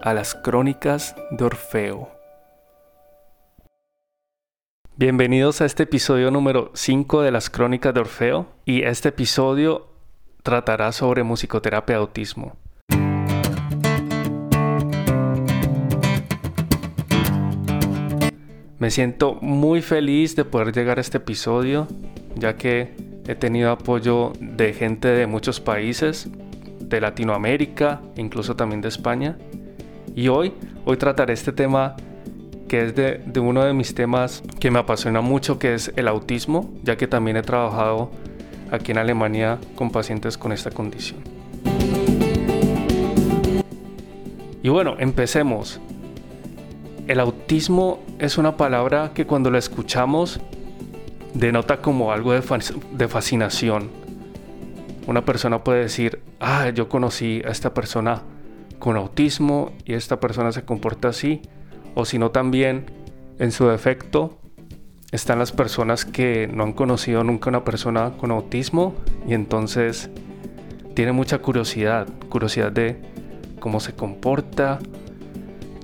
a 0.00 0.14
las 0.14 0.34
crónicas 0.34 1.16
de 1.30 1.44
Orfeo. 1.44 2.08
Bienvenidos 4.96 5.60
a 5.60 5.66
este 5.66 5.84
episodio 5.84 6.30
número 6.30 6.70
5 6.74 7.22
de 7.22 7.30
las 7.30 7.50
crónicas 7.50 7.92
de 7.92 8.00
Orfeo 8.00 8.46
y 8.64 8.82
este 8.82 9.10
episodio 9.10 9.88
tratará 10.42 10.92
sobre 10.92 11.22
musicoterapia 11.22 11.96
autismo. 11.96 12.56
Me 18.78 18.90
siento 18.90 19.34
muy 19.40 19.82
feliz 19.82 20.36
de 20.36 20.44
poder 20.44 20.72
llegar 20.72 20.98
a 20.98 21.00
este 21.00 21.18
episodio 21.18 21.88
ya 22.36 22.56
que 22.56 22.94
he 23.26 23.34
tenido 23.34 23.70
apoyo 23.70 24.32
de 24.40 24.72
gente 24.72 25.08
de 25.08 25.26
muchos 25.26 25.60
países, 25.60 26.28
de 26.80 27.00
Latinoamérica, 27.00 28.00
incluso 28.16 28.54
también 28.54 28.80
de 28.80 28.88
España 28.88 29.36
y 30.16 30.28
hoy, 30.28 30.54
hoy 30.86 30.96
trataré 30.96 31.34
este 31.34 31.52
tema 31.52 31.94
que 32.68 32.86
es 32.86 32.94
de, 32.96 33.22
uno 33.38 33.62
de 33.62 33.74
mis 33.74 33.94
temas 33.94 34.42
que 34.58 34.70
me 34.70 34.78
apasiona 34.78 35.20
mucho, 35.20 35.58
que 35.58 35.74
es 35.74 35.92
el 35.94 36.08
autismo, 36.08 36.72
ya 36.82 36.96
que 36.96 37.06
también 37.06 37.36
he 37.36 37.42
trabajado 37.42 38.10
aquí 38.72 38.92
en 38.92 38.98
Alemania 38.98 39.58
con 39.76 39.90
pacientes 39.90 40.38
con 40.38 40.52
esta 40.52 40.70
condición. 40.70 41.20
Y 44.62 44.68
bueno, 44.70 44.96
empecemos. 44.98 45.80
El 47.06 47.20
autismo 47.20 48.02
es 48.18 48.38
una 48.38 48.56
palabra 48.56 49.12
que 49.14 49.26
cuando 49.26 49.50
la 49.50 49.58
escuchamos 49.58 50.40
denota 51.34 51.82
como 51.82 52.10
algo 52.10 52.32
de, 52.32 52.42
de 52.92 53.08
fascinación. 53.08 53.90
Una 55.06 55.24
persona 55.26 55.62
puede 55.62 55.82
decir, 55.82 56.20
ah, 56.40 56.70
yo 56.70 56.88
conocí 56.88 57.42
a 57.46 57.50
esta 57.50 57.74
persona 57.74 58.22
con 58.78 58.96
autismo 58.96 59.72
y 59.84 59.94
esta 59.94 60.20
persona 60.20 60.52
se 60.52 60.64
comporta 60.64 61.08
así, 61.08 61.42
o 61.94 62.04
si 62.04 62.18
no 62.18 62.30
también 62.30 62.86
en 63.38 63.52
su 63.52 63.66
defecto 63.66 64.38
están 65.12 65.38
las 65.38 65.52
personas 65.52 66.04
que 66.04 66.48
no 66.52 66.64
han 66.64 66.72
conocido 66.72 67.24
nunca 67.24 67.50
una 67.50 67.64
persona 67.64 68.12
con 68.18 68.30
autismo 68.30 68.94
y 69.26 69.34
entonces 69.34 70.10
tiene 70.94 71.12
mucha 71.12 71.38
curiosidad, 71.38 72.08
curiosidad 72.28 72.72
de 72.72 73.00
cómo 73.60 73.80
se 73.80 73.94
comporta, 73.94 74.78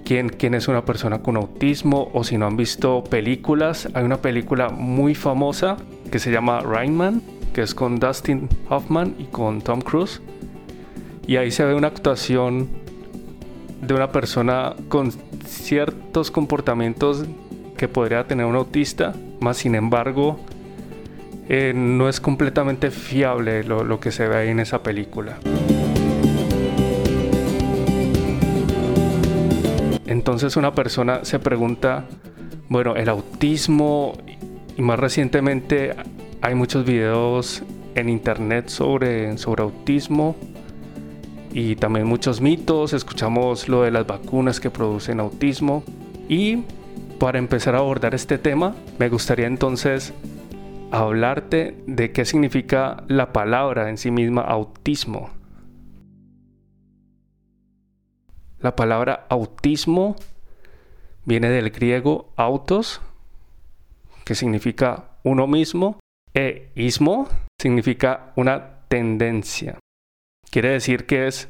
quién, 0.05 0.29
quién 0.29 0.55
es 0.55 0.69
una 0.69 0.85
persona 0.85 1.23
con 1.23 1.37
autismo 1.37 2.11
o 2.13 2.25
si 2.25 2.37
no 2.37 2.47
han 2.47 2.57
visto 2.57 3.05
películas, 3.05 3.89
hay 3.95 4.05
una 4.05 4.21
película 4.21 4.69
muy 4.69 5.15
famosa 5.15 5.77
que 6.11 6.19
se 6.19 6.31
llama 6.31 6.61
Rain 6.61 6.97
Man, 6.97 7.23
que 7.53 7.63
es 7.63 7.75
con 7.75 7.99
Dustin 7.99 8.49
Hoffman 8.69 9.15
y 9.19 9.25
con 9.25 9.61
Tom 9.63 9.81
Cruise. 9.81 10.21
Y 11.27 11.37
ahí 11.37 11.51
se 11.51 11.65
ve 11.65 11.75
una 11.75 11.89
actuación 11.89 12.69
de 13.83 13.95
una 13.95 14.11
persona 14.13 14.75
con 14.89 15.13
ciertos 15.45 16.31
comportamientos 16.31 17.25
que 17.77 17.89
podría 17.89 18.27
tener 18.27 18.47
un 18.47 18.55
autista, 18.55 19.13
más 19.41 19.59
sin 19.59 19.75
embargo 19.75 20.39
eh, 21.49 21.73
no 21.75 22.09
es 22.09 22.21
completamente 22.21 22.93
fiable 22.93 23.65
lo, 23.65 23.83
lo 23.83 23.99
que 23.99 24.13
se 24.13 24.29
ve 24.29 24.37
ahí 24.37 24.49
en 24.51 24.61
esa 24.61 24.83
película. 24.83 25.39
Entonces 30.07 30.57
una 30.57 30.75
persona 30.75 31.25
se 31.25 31.41
pregunta, 31.41 32.05
bueno, 32.69 32.95
el 32.95 33.09
autismo 33.09 34.13
y 34.77 34.83
más 34.83 34.99
recientemente 34.99 35.97
hay 36.41 36.55
muchos 36.55 36.85
videos 36.85 37.65
en 37.97 38.09
internet 38.09 38.69
sobre, 38.69 39.37
sobre 39.39 39.65
autismo 39.65 40.37
y 41.53 41.77
también 41.77 42.07
muchos 42.07 42.41
mitos, 42.41 42.93
escuchamos 42.95 43.69
lo 43.69 43.83
de 43.83 43.91
las 43.91 44.07
vacunas 44.07 44.59
que 44.59 44.71
producen 44.71 45.21
autismo 45.21 45.85
y 46.29 46.65
para 47.19 47.39
empezar 47.39 47.75
a 47.75 47.79
abordar 47.79 48.15
este 48.15 48.39
tema 48.39 48.75
me 48.99 49.09
gustaría 49.09 49.47
entonces 49.47 50.15
hablarte 50.91 51.77
de 51.87 52.13
qué 52.13 52.25
significa 52.25 53.05
la 53.09 53.33
palabra 53.33 53.91
en 53.91 53.99
sí 53.99 54.11
misma 54.11 54.43
autismo. 54.43 55.31
La 58.59 58.77
palabra 58.77 59.27
autismo 59.29 60.17
viene 61.25 61.49
del 61.51 61.71
griego 61.71 62.33
autos, 62.37 63.01
que 64.25 64.35
significa 64.35 65.11
uno 65.25 65.47
mismo, 65.47 65.99
e 66.35 66.71
ismo 66.75 67.29
significa 67.61 68.33
una 68.37 68.87
tendencia. 68.89 69.79
Quiere 70.53 70.69
decir 70.69 71.07
que 71.07 71.27
es 71.27 71.49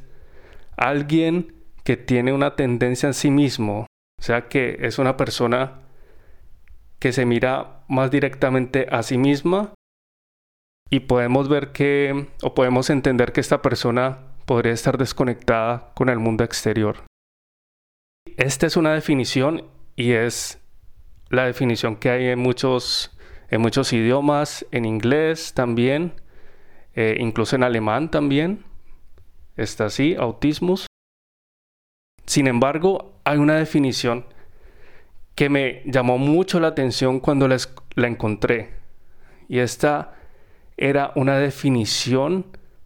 alguien 0.77 1.53
que 1.83 1.97
tiene 1.97 2.31
una 2.31 2.55
tendencia 2.55 3.07
en 3.07 3.13
sí 3.13 3.29
mismo, 3.31 3.85
o 4.17 4.23
sea 4.23 4.47
que 4.47 4.77
es 4.79 4.97
una 4.97 5.17
persona 5.17 5.81
que 6.99 7.11
se 7.11 7.25
mira 7.25 7.83
más 7.89 8.11
directamente 8.11 8.87
a 8.89 9.03
sí 9.03 9.17
misma 9.17 9.73
y 10.89 11.01
podemos 11.01 11.49
ver 11.49 11.73
que 11.73 12.29
o 12.43 12.53
podemos 12.55 12.89
entender 12.89 13.33
que 13.33 13.41
esta 13.41 13.61
persona 13.61 14.19
podría 14.45 14.71
estar 14.71 14.97
desconectada 14.97 15.91
con 15.95 16.07
el 16.07 16.19
mundo 16.19 16.45
exterior. 16.45 17.03
Esta 18.37 18.67
es 18.67 18.77
una 18.77 18.93
definición 18.93 19.67
y 19.97 20.13
es 20.13 20.61
la 21.27 21.43
definición 21.43 21.97
que 21.97 22.09
hay 22.09 22.27
en 22.27 22.39
muchos, 22.39 23.17
en 23.49 23.59
muchos 23.59 23.91
idiomas, 23.91 24.65
en 24.71 24.85
inglés 24.85 25.53
también, 25.53 26.13
eh, 26.95 27.17
incluso 27.19 27.57
en 27.57 27.63
alemán 27.63 28.09
también 28.09 28.63
está 29.55 29.85
así, 29.85 30.15
autismus. 30.15 30.87
Sin 32.25 32.47
embargo, 32.47 33.19
hay 33.23 33.37
una 33.37 33.55
definición 33.55 34.25
que 35.35 35.49
me 35.49 35.81
llamó 35.85 36.17
mucho 36.17 36.59
la 36.59 36.69
atención 36.69 37.19
cuando 37.19 37.47
la, 37.47 37.57
la 37.95 38.07
encontré. 38.07 38.73
Y 39.49 39.59
esta 39.59 40.13
era 40.77 41.11
una 41.15 41.37
definición 41.37 42.45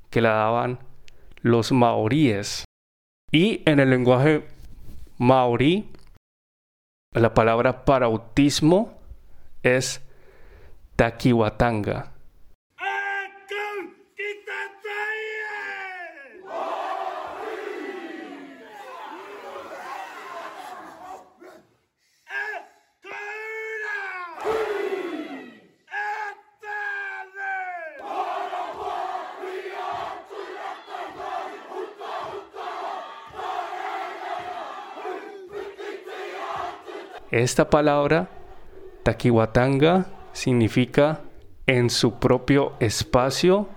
que 0.10 0.22
la 0.22 0.32
daban 0.32 0.80
los 1.42 1.72
maoríes. 1.72 2.66
Y 3.32 3.62
en 3.66 3.80
el 3.80 3.90
lenguaje 3.90 4.48
maorí, 5.18 5.90
la 7.14 7.34
palabra 7.34 7.86
para 7.86 8.06
autismo 8.06 8.98
es 9.64 10.02
takiwatanga. 10.96 12.12
Esta 37.32 37.70
palabra, 37.70 38.30
taquiwatanga, 39.04 40.06
significa 40.32 41.24
en 41.66 41.90
su 41.90 42.20
propio 42.20 42.72
espacio 42.80 43.68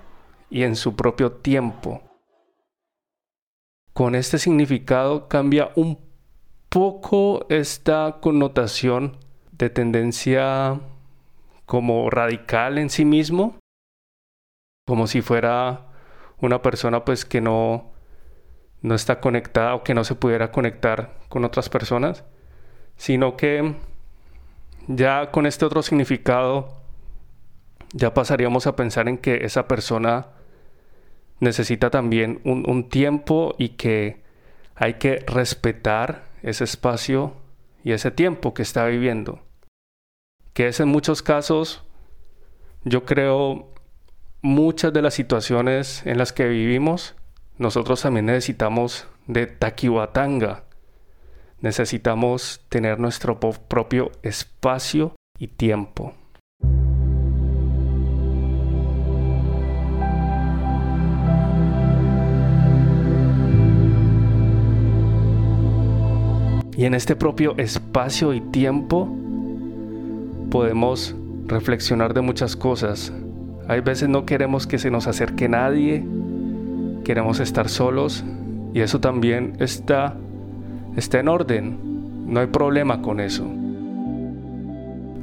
y 0.51 0.63
en 0.63 0.77
su 0.77 0.95
propio 0.95 1.33
tiempo. 1.33 2.01
Con 3.93 4.15
este 4.15 4.39
significado 4.39 5.27
cambia 5.27 5.73
un 5.75 5.99
poco 6.69 7.45
esta 7.49 8.19
connotación 8.21 9.17
de 9.51 9.69
tendencia 9.69 10.81
como 11.67 12.09
radical 12.09 12.79
en 12.79 12.89
sí 12.89 13.05
mismo, 13.05 13.59
como 14.87 15.09
si 15.09 15.23
fuera 15.23 15.89
una 16.39 16.63
persona 16.63 17.05
pues 17.05 17.25
que 17.25 17.41
no 17.41 17.91
no 18.81 18.95
está 18.95 19.21
conectada 19.21 19.75
o 19.75 19.83
que 19.83 19.93
no 19.93 20.05
se 20.05 20.15
pudiera 20.15 20.53
conectar 20.53 21.19
con 21.29 21.45
otras 21.45 21.69
personas 21.69 22.25
sino 23.01 23.35
que 23.35 23.77
ya 24.87 25.31
con 25.31 25.47
este 25.47 25.65
otro 25.65 25.83
significado 25.83 26.69
ya 27.95 28.13
pasaríamos 28.13 28.67
a 28.67 28.77
pensar 28.77 29.09
en 29.09 29.17
que 29.17 29.47
esa 29.47 29.67
persona 29.67 30.27
necesita 31.39 31.89
también 31.89 32.43
un, 32.45 32.91
tiempo 32.91 33.55
y 33.57 33.71
que 33.71 34.21
hay 34.75 34.95
que 34.95 35.25
respetar 35.27 36.27
ese 36.43 36.65
espacio 36.65 37.33
y 37.85 37.93
ese 37.93 38.11
tiempo 38.11 38.53
que 38.53 38.61
está 38.61 38.85
viviendo. 38.85 39.41
Que 40.53 40.69
es 40.69 40.79
en 40.79 40.89
muchos 40.89 41.23
casos, 41.23 41.83
yo 42.85 43.07
creo, 43.07 43.73
muchas 44.43 44.93
de 44.93 45.01
las 45.01 45.15
situaciones 45.15 46.05
en 46.05 46.19
las 46.19 46.35
que 46.35 46.47
vivimos, 46.49 47.15
nosotros 47.57 48.03
también 48.03 48.27
necesitamos 48.27 49.09
de 49.27 49.47
taquiwatanga. 49.47 50.65
Necesitamos 51.63 52.65
tener 52.71 52.99
nuestro 52.99 53.39
propio 53.39 54.13
espacio 54.23 55.15
y 55.39 55.49
tiempo. 55.49 56.15
Y 66.81 66.87
en 66.87 66.95
este 66.95 67.15
propio 67.15 67.55
espacio 67.59 68.33
y 68.33 68.41
tiempo 68.41 69.07
podemos 70.51 71.15
reflexionar 71.45 72.15
de 72.15 72.23
muchas 72.23 72.57
cosas. 72.57 73.13
Hay 73.69 73.83
veces 73.83 74.09
no 74.09 74.25
queremos 74.25 74.67
que 74.67 74.79
se 74.79 74.91
nos 74.91 75.07
acerque 75.07 75.47
nadie, 75.47 76.03
queremos 77.05 77.39
estar 77.39 77.69
solos 77.69 78.25
y 78.73 78.81
eso 78.81 78.99
también 78.99 79.57
está, 79.59 80.17
está 81.01 81.19
en 81.19 81.29
orden, 81.29 81.79
no 82.27 82.41
hay 82.41 82.47
problema 82.47 83.03
con 83.03 83.19
eso. 83.21 83.45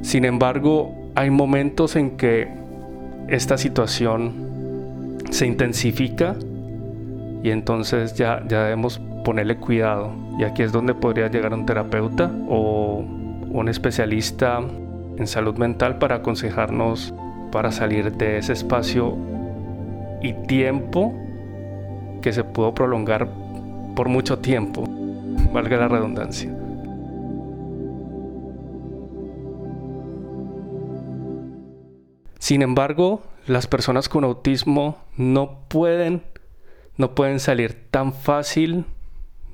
Sin 0.02 0.24
embargo, 0.24 0.94
hay 1.14 1.30
momentos 1.30 1.96
en 1.96 2.16
que 2.16 2.48
esta 3.28 3.56
situación 3.56 5.16
se 5.30 5.46
intensifica 5.46 6.36
y 7.42 7.50
entonces 7.50 8.14
ya, 8.14 8.42
ya 8.46 8.64
debemos 8.64 9.00
ponerle 9.24 9.56
cuidado. 9.56 10.12
Y 10.38 10.44
aquí 10.44 10.62
es 10.62 10.72
donde 10.72 10.94
podría 10.94 11.28
llegar 11.28 11.52
un 11.52 11.66
terapeuta 11.66 12.30
o 12.48 12.98
un 13.50 13.68
especialista 13.68 14.60
en 15.16 15.26
salud 15.26 15.56
mental 15.56 15.98
para 15.98 16.16
aconsejarnos 16.16 17.12
para 17.50 17.72
salir 17.72 18.12
de 18.12 18.38
ese 18.38 18.52
espacio 18.52 19.16
y 20.22 20.32
tiempo 20.46 21.14
que 22.20 22.32
se 22.32 22.44
pudo 22.44 22.74
prolongar 22.74 23.28
por 23.94 24.08
mucho 24.08 24.38
tiempo, 24.38 24.84
valga 25.52 25.76
la 25.76 25.88
redundancia. 25.88 26.54
Sin 32.38 32.62
embargo, 32.62 33.22
las 33.46 33.66
personas 33.66 34.08
con 34.08 34.24
autismo 34.24 35.04
no 35.16 35.66
pueden 35.68 36.22
no 36.96 37.14
pueden 37.14 37.38
salir 37.40 37.88
tan 37.90 38.12
fácil 38.12 38.84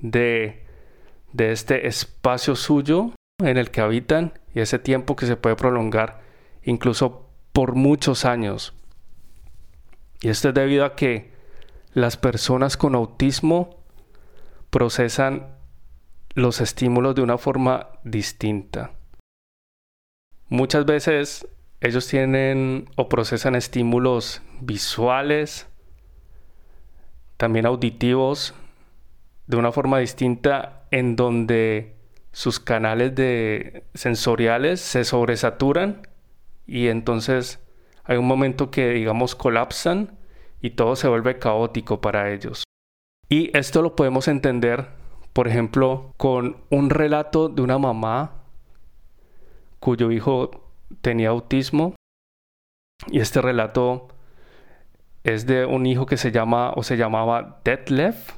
de, 0.01 0.65
de 1.33 1.53
este 1.53 1.87
espacio 1.87 2.57
suyo 2.57 3.13
en 3.39 3.59
el 3.59 3.71
que 3.71 3.83
habitan 3.83 4.39
y 4.55 4.61
ese 4.61 4.79
tiempo 4.79 5.15
que 5.15 5.27
se 5.27 5.37
puede 5.37 5.55
prolongar 5.55 6.23
incluso 6.63 7.29
por 7.53 7.75
muchos 7.75 8.25
años. 8.25 8.73
Y 10.21 10.31
esto 10.31 10.49
es 10.49 10.55
debido 10.55 10.85
a 10.87 10.97
que 10.97 11.33
las 11.93 12.17
personas 12.17 12.77
con 12.77 12.95
autismo 12.95 13.85
procesan 14.71 15.54
los 16.35 16.61
estímulos 16.61 17.15
de 17.15 17.23
una 17.23 17.39
forma 17.39 17.89
distinta. 18.03 18.93
Muchas 20.49 20.85
veces 20.85 21.49
ellos 21.81 22.07
tienen 22.09 22.89
o 22.97 23.09
procesan 23.09 23.55
estímulos 23.55 24.43
visuales, 24.61 25.69
también 27.37 27.67
auditivos, 27.67 28.55
de 29.47 29.57
una 29.57 29.73
forma 29.73 29.99
distinta 29.99 30.87
en 30.91 31.17
donde 31.17 31.95
sus 32.33 32.59
canales 32.59 33.13
sensoriales 33.95 34.81
se 34.81 35.05
sobresaturan 35.05 36.09
y 36.67 36.89
entonces 36.89 37.61
hay 38.05 38.17
un 38.17 38.27
momento 38.27 38.71
que 38.71 38.91
digamos 38.91 39.35
colapsan 39.35 40.19
y 40.61 40.71
todo 40.71 40.97
se 40.97 41.09
vuelve 41.09 41.39
caótico 41.39 42.01
para 42.01 42.33
ellos. 42.33 42.65
Y 43.29 43.57
esto 43.57 43.83
lo 43.83 43.97
podemos 43.97 44.29
entender, 44.29 44.89
por 45.35 45.49
ejemplo, 45.49 46.15
con 46.17 46.57
un 46.71 46.89
relato 46.89 47.51
de 47.51 47.61
una 47.61 47.77
mamá 47.77 48.45
cuyo 49.81 50.11
hijo 50.11 50.73
tenía 51.03 51.29
autismo 51.29 51.95
y 53.09 53.21
este 53.21 53.43
relato 53.43 54.09
es 55.25 55.45
de 55.45 55.67
un 55.67 55.85
hijo 55.85 56.07
que 56.07 56.17
se 56.17 56.33
llama 56.33 56.73
o 56.75 56.83
se 56.83 56.97
llamaba 56.97 57.61
Detlef 57.65 58.33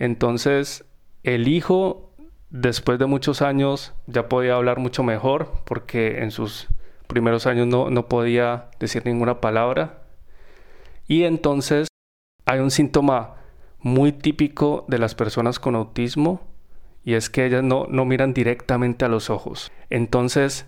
entonces, 0.00 0.86
el 1.24 1.46
hijo, 1.46 2.10
después 2.48 2.98
de 2.98 3.04
muchos 3.04 3.42
años, 3.42 3.92
ya 4.06 4.28
podía 4.30 4.54
hablar 4.54 4.78
mucho 4.78 5.02
mejor, 5.02 5.52
porque 5.66 6.22
en 6.22 6.30
sus 6.30 6.68
primeros 7.06 7.46
años 7.46 7.66
no, 7.66 7.90
no 7.90 8.08
podía 8.08 8.70
decir 8.80 9.04
ninguna 9.04 9.42
palabra. 9.42 10.02
Y 11.06 11.24
entonces 11.24 11.88
hay 12.46 12.60
un 12.60 12.70
síntoma 12.70 13.34
muy 13.82 14.12
típico 14.12 14.84
de 14.88 14.98
las 14.98 15.14
personas 15.14 15.58
con 15.58 15.74
autismo 15.74 16.40
y 17.02 17.14
es 17.14 17.30
que 17.30 17.46
ellas 17.46 17.62
no, 17.62 17.86
no 17.88 18.04
miran 18.04 18.34
directamente 18.34 19.04
a 19.04 19.08
los 19.08 19.30
ojos. 19.30 19.72
Entonces, 19.88 20.66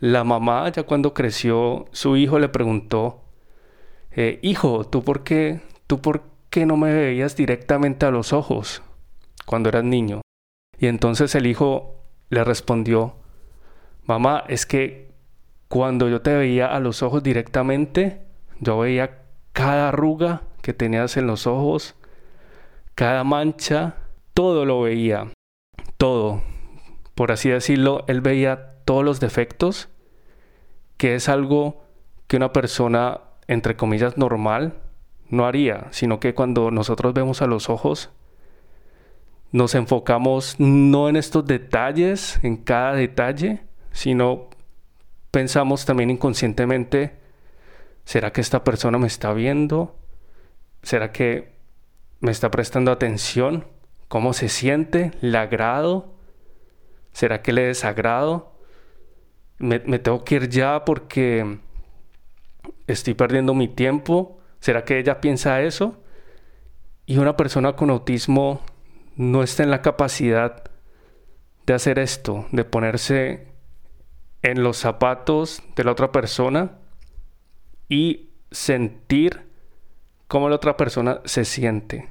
la 0.00 0.24
mamá 0.24 0.68
ya 0.70 0.82
cuando 0.82 1.14
creció, 1.14 1.86
su 1.92 2.16
hijo 2.16 2.38
le 2.38 2.48
preguntó, 2.48 3.24
eh, 4.10 4.38
hijo, 4.42 4.84
¿tú 4.84 5.04
por 5.04 5.22
qué, 5.24 5.60
tú 5.86 6.00
por 6.00 6.22
que 6.50 6.66
no 6.66 6.76
me 6.76 6.92
veías 6.92 7.36
directamente 7.36 8.06
a 8.06 8.10
los 8.10 8.32
ojos 8.32 8.82
cuando 9.44 9.68
eras 9.68 9.84
niño? 9.84 10.20
Y 10.78 10.86
entonces 10.86 11.34
el 11.34 11.46
hijo 11.46 12.04
le 12.30 12.44
respondió, 12.44 13.16
mamá, 14.04 14.44
es 14.48 14.66
que 14.66 15.12
cuando 15.68 16.08
yo 16.08 16.22
te 16.22 16.34
veía 16.34 16.66
a 16.66 16.80
los 16.80 17.02
ojos 17.02 17.22
directamente, 17.22 18.22
yo 18.60 18.78
veía 18.78 19.22
cada 19.52 19.88
arruga 19.88 20.42
que 20.62 20.72
tenías 20.72 21.16
en 21.16 21.26
los 21.26 21.46
ojos, 21.46 21.94
cada 22.98 23.22
mancha, 23.22 23.94
todo 24.34 24.64
lo 24.64 24.80
veía, 24.80 25.28
todo. 25.98 26.42
Por 27.14 27.30
así 27.30 27.48
decirlo, 27.48 28.04
él 28.08 28.20
veía 28.20 28.72
todos 28.84 29.04
los 29.04 29.20
defectos, 29.20 29.88
que 30.96 31.14
es 31.14 31.28
algo 31.28 31.84
que 32.26 32.38
una 32.38 32.52
persona, 32.52 33.20
entre 33.46 33.76
comillas, 33.76 34.18
normal, 34.18 34.80
no 35.28 35.46
haría, 35.46 35.86
sino 35.92 36.18
que 36.18 36.34
cuando 36.34 36.72
nosotros 36.72 37.14
vemos 37.14 37.40
a 37.40 37.46
los 37.46 37.70
ojos, 37.70 38.10
nos 39.52 39.76
enfocamos 39.76 40.56
no 40.58 41.08
en 41.08 41.14
estos 41.14 41.46
detalles, 41.46 42.40
en 42.42 42.56
cada 42.56 42.94
detalle, 42.94 43.62
sino 43.92 44.48
pensamos 45.30 45.84
también 45.84 46.10
inconscientemente, 46.10 47.16
¿será 48.04 48.32
que 48.32 48.40
esta 48.40 48.64
persona 48.64 48.98
me 48.98 49.06
está 49.06 49.32
viendo? 49.32 49.94
¿Será 50.82 51.12
que 51.12 51.57
me 52.20 52.30
está 52.30 52.50
prestando 52.50 52.90
atención? 52.90 53.66
¿Cómo 54.08 54.32
se 54.32 54.48
siente? 54.48 55.12
¿Le 55.20 55.38
agrado? 55.38 56.14
¿Será 57.12 57.42
que 57.42 57.52
le 57.52 57.62
desagrado? 57.62 58.52
Me, 59.58 59.80
me 59.80 59.98
tengo 59.98 60.24
que 60.24 60.36
ir 60.36 60.48
ya 60.48 60.84
porque 60.84 61.58
estoy 62.86 63.14
perdiendo 63.14 63.54
mi 63.54 63.68
tiempo 63.68 64.38
¿Será 64.60 64.84
que 64.84 64.98
ella 64.98 65.20
piensa 65.20 65.62
eso? 65.62 66.02
Y 67.06 67.18
una 67.18 67.36
persona 67.36 67.74
con 67.74 67.90
autismo 67.90 68.60
no 69.16 69.42
está 69.42 69.62
en 69.62 69.70
la 69.70 69.82
capacidad 69.82 70.64
de 71.66 71.74
hacer 71.74 71.98
esto, 71.98 72.46
de 72.52 72.64
ponerse 72.64 73.48
en 74.42 74.62
los 74.62 74.78
zapatos 74.78 75.62
de 75.76 75.84
la 75.84 75.92
otra 75.92 76.12
persona 76.12 76.78
y 77.88 78.30
sentir 78.50 79.47
cómo 80.28 80.48
la 80.48 80.56
otra 80.56 80.76
persona 80.76 81.20
se 81.24 81.44
siente. 81.44 82.08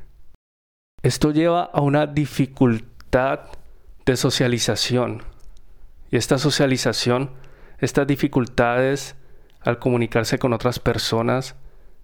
Esto 1.04 1.32
lleva 1.32 1.64
a 1.64 1.82
una 1.82 2.08
dificultad 2.08 3.42
de 4.06 4.18
socialización. 4.18 5.22
Y 6.10 6.18
esta 6.18 6.38
socialización, 6.38 7.32
estas 7.80 8.08
dificultades 8.08 9.16
al 9.62 9.80
comunicarse 9.80 10.40
con 10.40 10.54
otras 10.54 10.80
personas, 10.80 11.56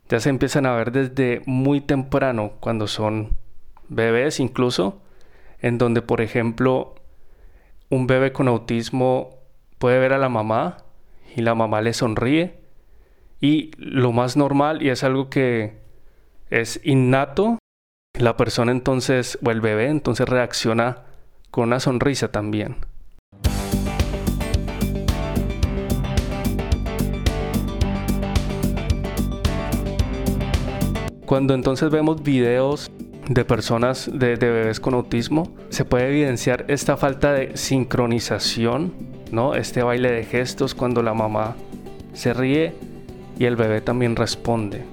ya 0.10 0.20
se 0.20 0.30
empiezan 0.30 0.66
a 0.66 0.76
ver 0.76 0.92
desde 0.92 1.42
muy 1.46 1.82
temprano, 1.82 2.54
cuando 2.60 2.88
son 2.88 3.36
bebés 3.90 4.40
incluso, 4.40 5.02
en 5.60 5.78
donde 5.78 6.02
por 6.02 6.22
ejemplo 6.22 6.96
un 7.90 8.06
bebé 8.06 8.34
con 8.34 8.48
autismo 8.48 9.40
puede 9.80 10.00
ver 10.00 10.14
a 10.14 10.18
la 10.18 10.30
mamá 10.30 10.84
y 11.36 11.42
la 11.42 11.56
mamá 11.56 11.82
le 11.82 11.94
sonríe 11.94 12.60
y 13.40 13.72
lo 13.78 14.12
más 14.12 14.36
normal 14.36 14.82
y 14.82 14.90
es 14.90 15.04
algo 15.04 15.30
que 15.30 15.83
es 16.54 16.80
innato, 16.84 17.58
la 18.20 18.38
persona 18.38 18.72
entonces 18.72 19.40
o 19.44 19.50
el 19.50 19.60
bebé 19.60 19.88
entonces 19.88 20.30
reacciona 20.30 21.00
con 21.50 21.66
una 21.66 21.80
sonrisa 21.80 22.32
también. 22.32 22.78
Cuando 31.26 31.56
entonces 31.56 31.90
vemos 31.90 32.22
videos 32.22 32.92
de 33.28 33.46
personas, 33.46 34.12
de, 34.14 34.38
de, 34.38 34.52
bebés 34.52 34.80
con 34.80 34.94
autismo, 34.94 35.56
se 35.70 35.86
puede 35.86 36.10
evidenciar 36.10 36.66
esta 36.68 36.98
falta 36.98 37.34
de 37.34 37.58
sincronización, 37.58 38.94
¿no? 39.32 39.56
Este 39.56 39.82
baile 39.82 40.12
de 40.12 40.24
gestos 40.26 40.76
cuando 40.76 41.02
la 41.02 41.16
mamá 41.16 41.56
se 42.14 42.34
ríe 42.34 42.76
y 43.40 43.46
el 43.46 43.56
bebé 43.56 43.82
también 43.82 44.16
responde. 44.16 44.84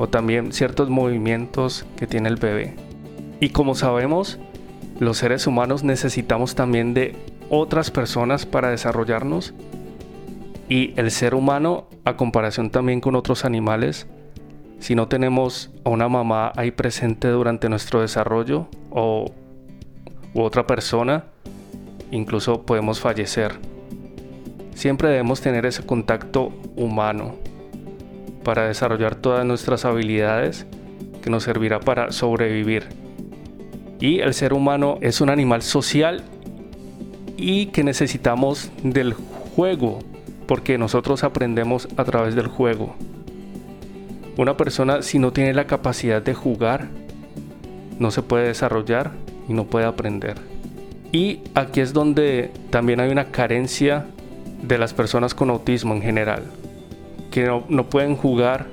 O 0.00 0.08
también 0.08 0.54
ciertos 0.54 0.88
movimientos 0.88 1.84
que 1.96 2.06
tiene 2.06 2.30
el 2.30 2.36
bebé. 2.36 2.74
Y 3.38 3.50
como 3.50 3.74
sabemos, 3.74 4.38
los 4.98 5.18
seres 5.18 5.46
humanos 5.46 5.84
necesitamos 5.84 6.54
también 6.54 6.94
de 6.94 7.16
otras 7.50 7.90
personas 7.90 8.46
para 8.46 8.70
desarrollarnos. 8.70 9.52
Y 10.70 10.94
el 10.96 11.10
ser 11.10 11.34
humano, 11.34 11.86
a 12.06 12.16
comparación 12.16 12.70
también 12.70 13.02
con 13.02 13.14
otros 13.14 13.44
animales, 13.44 14.06
si 14.78 14.94
no 14.94 15.06
tenemos 15.06 15.70
a 15.84 15.90
una 15.90 16.08
mamá 16.08 16.50
ahí 16.56 16.70
presente 16.70 17.28
durante 17.28 17.68
nuestro 17.68 18.00
desarrollo 18.00 18.68
o 18.88 19.30
u 20.32 20.40
otra 20.40 20.66
persona, 20.66 21.26
incluso 22.10 22.62
podemos 22.62 23.00
fallecer. 23.00 23.58
Siempre 24.72 25.10
debemos 25.10 25.42
tener 25.42 25.66
ese 25.66 25.84
contacto 25.84 26.54
humano 26.74 27.34
para 28.42 28.66
desarrollar 28.66 29.14
todas 29.14 29.44
nuestras 29.44 29.84
habilidades 29.84 30.66
que 31.22 31.30
nos 31.30 31.44
servirá 31.44 31.80
para 31.80 32.12
sobrevivir. 32.12 32.84
Y 34.00 34.20
el 34.20 34.32
ser 34.34 34.52
humano 34.52 34.98
es 35.00 35.20
un 35.20 35.30
animal 35.30 35.62
social 35.62 36.22
y 37.36 37.66
que 37.66 37.84
necesitamos 37.84 38.70
del 38.82 39.14
juego, 39.14 39.98
porque 40.46 40.78
nosotros 40.78 41.24
aprendemos 41.24 41.88
a 41.96 42.04
través 42.04 42.34
del 42.34 42.46
juego. 42.46 42.94
Una 44.36 44.56
persona 44.56 45.02
si 45.02 45.18
no 45.18 45.32
tiene 45.32 45.52
la 45.52 45.66
capacidad 45.66 46.22
de 46.22 46.34
jugar, 46.34 46.88
no 47.98 48.10
se 48.10 48.22
puede 48.22 48.48
desarrollar 48.48 49.12
y 49.48 49.52
no 49.52 49.64
puede 49.64 49.84
aprender. 49.84 50.36
Y 51.12 51.40
aquí 51.54 51.80
es 51.80 51.92
donde 51.92 52.50
también 52.70 53.00
hay 53.00 53.10
una 53.10 53.26
carencia 53.26 54.06
de 54.62 54.78
las 54.78 54.94
personas 54.94 55.34
con 55.34 55.50
autismo 55.50 55.94
en 55.94 56.02
general, 56.02 56.44
que 57.30 57.46
no, 57.68 57.86
pueden 57.86 58.16
jugar 58.16 58.66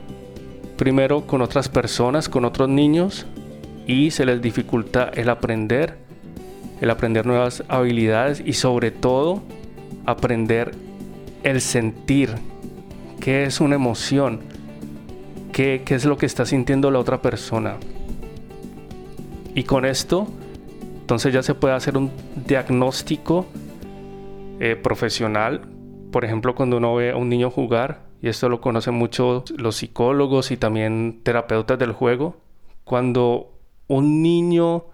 primero 0.78 1.26
con 1.26 1.42
otras 1.42 1.70
personas, 1.70 2.30
con 2.30 2.46
otros 2.46 2.70
niños, 2.70 3.26
y 3.86 4.12
se 4.12 4.26
les 4.26 4.42
dificulta 4.42 5.10
el 5.14 5.30
aprender, 5.30 5.98
el 6.82 6.90
aprender 6.90 7.26
nuevas 7.26 7.64
habilidades 7.68 8.44
y 8.46 8.54
sobre 8.54 8.92
todo 8.92 9.42
aprender 10.06 10.72
el 11.44 11.62
sentir, 11.62 12.32
qué 13.20 13.46
es 13.46 13.62
una 13.62 13.76
emoción, 13.76 14.42
qué, 15.54 15.84
qué 15.86 15.96
es 15.96 16.06
lo 16.06 16.18
que 16.18 16.26
está 16.26 16.46
sintiendo 16.46 16.92
la 16.92 17.00
otra 17.00 17.22
persona. 17.22 17.78
Y 19.56 19.64
con 19.64 19.86
esto, 19.86 20.28
entonces 21.00 21.34
ya 21.34 21.42
se 21.42 21.56
puede 21.56 21.74
hacer 21.74 21.98
un 21.98 22.12
diagnóstico 22.46 23.46
eh, 24.60 24.76
profesional 24.76 25.62
por 26.12 26.24
ejemplo, 26.24 26.56
cuando 26.56 26.78
uno 26.78 26.96
ve 26.96 27.12
a 27.12 27.18
un 27.18 27.30
niño 27.30 27.52
jugar, 27.52 28.00
y 28.22 28.30
esto 28.30 28.50
lo 28.50 28.62
conocen 28.62 28.96
mucho 28.96 29.44
los 29.56 29.78
psicólogos 29.78 30.52
y 30.52 30.58
también 30.58 31.22
terapeutas 31.24 31.78
del 31.78 31.92
juego, 31.92 32.38
cuando 32.84 33.52
un 33.88 34.22
niño 34.22 34.86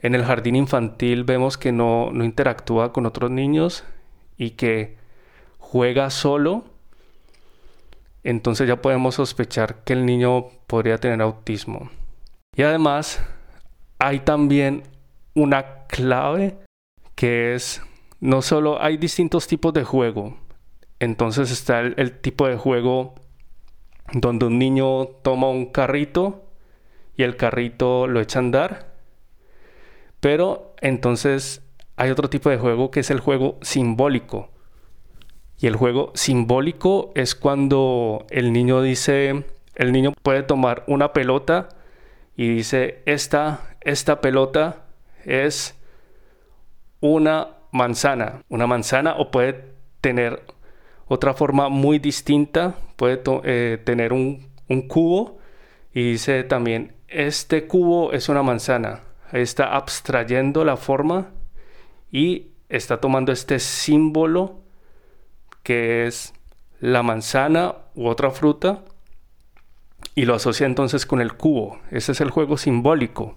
en 0.00 0.14
el 0.14 0.24
jardín 0.24 0.56
infantil 0.56 1.24
vemos 1.24 1.58
que 1.58 1.72
no, 1.72 2.10
no 2.12 2.24
interactúa 2.24 2.92
con 2.92 3.06
otros 3.06 3.30
niños 3.30 3.84
y 4.36 4.50
que 4.50 4.96
juega 5.58 6.10
solo, 6.10 6.64
entonces 8.22 8.68
ya 8.68 8.80
podemos 8.82 9.16
sospechar 9.16 9.84
que 9.84 9.92
el 9.92 10.06
niño 10.06 10.46
podría 10.66 10.98
tener 10.98 11.20
autismo. 11.22 11.90
Y 12.56 12.62
además 12.62 13.22
hay 13.98 14.20
también 14.20 14.82
una 15.34 15.86
clave 15.86 16.56
que 17.14 17.54
es 17.54 17.82
no 18.20 18.42
solo 18.42 18.80
hay 18.80 18.96
distintos 18.96 19.46
tipos 19.46 19.72
de 19.74 19.84
juego. 19.84 20.36
Entonces 20.98 21.50
está 21.50 21.80
el, 21.80 22.18
tipo 22.20 22.48
de 22.48 22.56
juego 22.56 23.14
donde 24.12 24.46
un 24.46 24.58
niño 24.58 25.06
toma 25.22 25.48
un 25.48 25.66
carrito 25.66 26.44
y 27.16 27.22
el 27.22 27.36
carrito 27.36 28.06
lo 28.06 28.20
echa 28.20 28.38
a 28.38 28.42
andar. 28.42 28.94
Pero 30.20 30.74
entonces 30.80 31.62
hay 31.96 32.10
otro 32.10 32.30
tipo 32.30 32.50
de 32.50 32.58
juego 32.58 32.90
que 32.90 33.00
es 33.00 33.10
el 33.10 33.20
juego 33.20 33.58
simbólico. 33.62 34.50
Y 35.58 35.66
el 35.66 35.76
juego 35.76 36.12
simbólico 36.14 37.12
es 37.14 37.34
cuando 37.34 38.26
el 38.30 38.52
niño 38.52 38.82
dice, 38.82 39.44
el 39.74 39.92
niño 39.92 40.12
puede 40.22 40.42
tomar 40.42 40.84
una 40.86 41.12
pelota 41.12 41.68
y 42.36 42.48
dice, 42.48 43.02
esta, 43.06 43.76
esta 43.80 44.20
pelota 44.20 44.84
es 45.24 45.74
una 47.00 47.48
manzana, 47.72 48.42
una 48.48 48.66
manzana 48.66 49.14
o 49.16 49.30
puede 49.30 49.76
tener 50.00 50.42
otra 51.08 51.34
forma 51.34 51.68
muy 51.68 51.98
distinta, 51.98 52.74
puede 52.96 53.22
eh, 53.44 53.78
tener 53.84 54.12
un, 54.12 54.46
cubo 54.88 55.38
y 55.94 56.12
dice 56.12 56.42
también, 56.42 56.96
este 57.06 57.66
cubo 57.66 58.12
es 58.12 58.28
una 58.28 58.42
manzana, 58.42 59.02
está 59.32 59.76
abstrayendo 59.76 60.64
la 60.64 60.76
forma 60.76 61.30
y 62.10 62.48
está 62.68 63.00
tomando 63.00 63.30
este 63.30 63.60
símbolo 63.60 64.60
que 65.62 66.06
es 66.06 66.34
la 66.80 67.02
manzana 67.04 67.76
u 67.94 68.08
otra 68.08 68.30
fruta 68.30 68.82
y 70.16 70.24
lo 70.24 70.34
asocia 70.34 70.66
entonces 70.66 71.06
con 71.06 71.20
el 71.20 71.34
cubo. 71.34 71.78
Ese 71.90 72.12
es 72.12 72.20
el 72.20 72.30
juego 72.30 72.56
simbólico. 72.56 73.36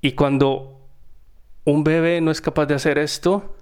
Y 0.00 0.12
cuando 0.12 0.80
un 1.64 1.84
bebé 1.84 2.20
no 2.20 2.30
es 2.30 2.40
capaz 2.40 2.66
de 2.66 2.74
hacer 2.74 2.98
esto, 2.98 3.56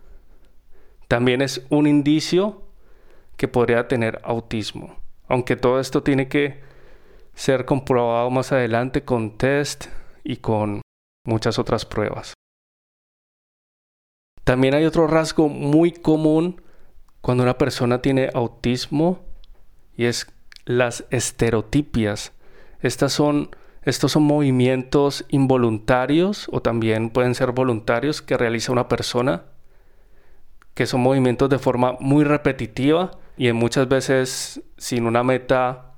también 1.09 1.43
es 1.43 1.67
un 1.71 1.87
indicio 1.87 2.68
que 3.38 3.49
podría 3.49 3.88
tener 3.88 4.21
autismo. 4.25 4.97
Aunque 5.28 5.57
todo 5.57 5.80
esto 5.80 6.02
tiene 6.02 6.28
que 6.28 6.61
ser 7.35 7.64
comprobado 7.64 8.28
más 8.30 8.52
adelante 8.52 9.04
con 9.04 9.38
test 9.38 9.87
y 10.25 10.38
con 10.38 10.83
muchas 11.25 11.59
otras 11.59 11.87
pruebas. 11.87 12.35
También 14.45 14.75
hay 14.75 14.85
otro 14.85 15.07
rasgo 15.07 15.49
muy 15.49 15.92
común 15.92 16.61
cuando 17.21 17.45
una 17.45 17.57
persona 17.59 18.02
tiene 18.02 18.30
autismo 18.35 19.21
y 19.97 20.07
es 20.07 20.26
las 20.64 21.04
estereotipias. 21.11 22.33
Estas 22.80 23.12
son 23.12 23.50
estos 23.83 24.12
son 24.12 24.25
movimientos 24.25 25.25
involuntarios 25.28 26.49
o 26.50 26.61
también 26.61 27.11
pueden 27.11 27.35
ser 27.35 27.52
voluntarios 27.52 28.21
que 28.21 28.37
realiza 28.37 28.73
una 28.73 28.88
persona, 28.88 29.45
que 30.75 30.87
son 30.87 31.00
movimientos 31.00 31.49
de 31.49 31.59
forma 31.59 31.97
muy 32.00 32.25
repetitiva 32.25 33.12
y 33.38 33.47
en 33.47 33.57
muchas 33.57 33.88
veces 33.88 34.61
sin 34.76 35.07
una 35.07 35.23
meta 35.23 35.95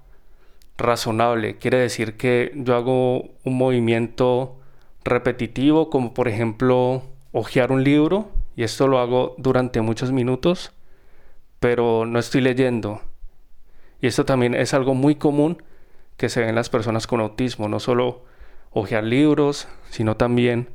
razonable. 0.76 1.56
Quiere 1.56 1.78
decir 1.78 2.16
que 2.16 2.52
yo 2.54 2.76
hago 2.76 3.30
un 3.44 3.56
movimiento 3.56 4.58
repetitivo 5.04 5.88
como 5.88 6.12
por 6.12 6.28
ejemplo 6.28 7.02
hojear 7.32 7.72
un 7.72 7.82
libro 7.82 8.30
y 8.56 8.62
esto 8.62 8.86
lo 8.86 8.98
hago 8.98 9.34
durante 9.38 9.80
muchos 9.80 10.12
minutos, 10.12 10.72
pero 11.58 12.04
no 12.04 12.18
estoy 12.18 12.42
leyendo. 12.42 13.00
Y 14.02 14.06
esto 14.06 14.26
también 14.26 14.54
es 14.54 14.74
algo 14.74 14.94
muy 14.94 15.14
común 15.14 15.62
que 16.18 16.28
se 16.28 16.42
ven 16.42 16.54
las 16.54 16.68
personas 16.68 17.06
con 17.06 17.20
autismo, 17.20 17.68
no 17.68 17.80
solo 17.80 18.24
hojear 18.70 19.04
libros, 19.04 19.66
sino 19.88 20.16
también 20.16 20.68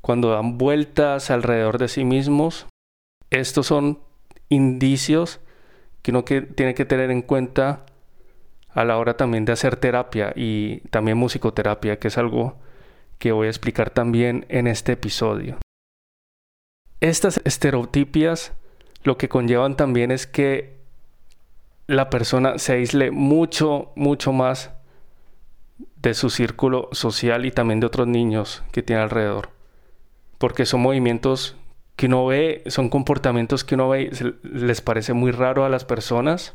cuando 0.00 0.30
dan 0.30 0.58
vueltas 0.58 1.30
alrededor 1.30 1.78
de 1.78 1.88
sí 1.88 2.04
mismos. 2.04 2.66
Estos 3.30 3.66
son 3.66 4.00
indicios 4.48 5.40
que 6.02 6.10
uno 6.10 6.24
que 6.24 6.42
tiene 6.42 6.74
que 6.74 6.84
tener 6.84 7.10
en 7.10 7.22
cuenta 7.22 7.86
a 8.70 8.84
la 8.84 8.98
hora 8.98 9.16
también 9.16 9.44
de 9.44 9.52
hacer 9.52 9.76
terapia 9.76 10.32
y 10.34 10.80
también 10.90 11.18
musicoterapia, 11.18 11.98
que 11.98 12.08
es 12.08 12.18
algo 12.18 12.56
que 13.18 13.32
voy 13.32 13.46
a 13.46 13.50
explicar 13.50 13.90
también 13.90 14.46
en 14.48 14.66
este 14.66 14.92
episodio. 14.92 15.58
Estas 17.00 17.40
estereotipias 17.44 18.52
lo 19.04 19.18
que 19.18 19.28
conllevan 19.28 19.76
también 19.76 20.10
es 20.10 20.26
que 20.26 20.76
la 21.86 22.10
persona 22.10 22.58
se 22.58 22.74
aísle 22.74 23.10
mucho, 23.10 23.92
mucho 23.96 24.32
más 24.32 24.70
de 25.96 26.14
su 26.14 26.30
círculo 26.30 26.88
social 26.92 27.44
y 27.44 27.50
también 27.50 27.80
de 27.80 27.86
otros 27.86 28.06
niños 28.06 28.62
que 28.72 28.82
tiene 28.82 29.02
alrededor. 29.02 29.50
Porque 30.38 30.66
son 30.66 30.80
movimientos 30.82 31.56
que 31.96 32.06
uno 32.06 32.26
ve, 32.26 32.62
son 32.66 32.88
comportamientos 32.88 33.64
que 33.64 33.74
uno 33.74 33.88
ve, 33.88 34.10
les 34.42 34.80
parece 34.80 35.12
muy 35.12 35.30
raro 35.30 35.64
a 35.64 35.68
las 35.68 35.84
personas 35.84 36.54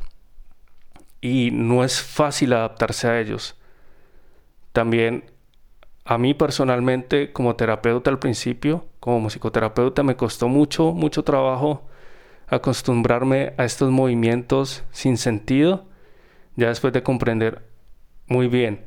y 1.21 1.51
no 1.51 1.83
es 1.83 2.01
fácil 2.01 2.53
adaptarse 2.53 3.07
a 3.07 3.19
ellos. 3.19 3.55
También 4.71 5.31
a 6.05 6.17
mí 6.17 6.33
personalmente 6.33 7.33
como 7.33 7.55
terapeuta 7.55 8.09
al 8.09 8.19
principio, 8.19 8.85
como 8.99 9.19
musicoterapeuta, 9.19 10.03
me 10.03 10.15
costó 10.15 10.47
mucho, 10.47 10.93
mucho 10.93 11.23
trabajo 11.23 11.87
acostumbrarme 12.47 13.53
a 13.57 13.65
estos 13.65 13.91
movimientos 13.91 14.83
sin 14.91 15.17
sentido, 15.17 15.85
ya 16.55 16.69
después 16.69 16.93
de 16.93 17.03
comprender 17.03 17.67
muy 18.27 18.47
bien 18.47 18.85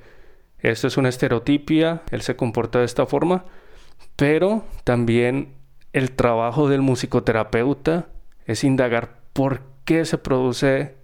Esto 0.59 0.87
es 0.87 0.97
una 0.97 1.09
estereotipia, 1.09 2.03
él 2.11 2.23
se 2.23 2.37
comporta 2.37 2.81
de 2.81 2.85
esta 2.85 3.07
forma, 3.07 3.45
pero 4.17 4.65
también 4.85 5.55
el 5.93 6.13
trabajo 6.13 6.69
del 6.69 6.83
musicoterapeuta 6.83 8.09
es 8.47 8.65
indagar 8.65 9.21
por 9.33 9.63
qué 9.85 10.05
se 10.05 10.19
produce 10.19 10.95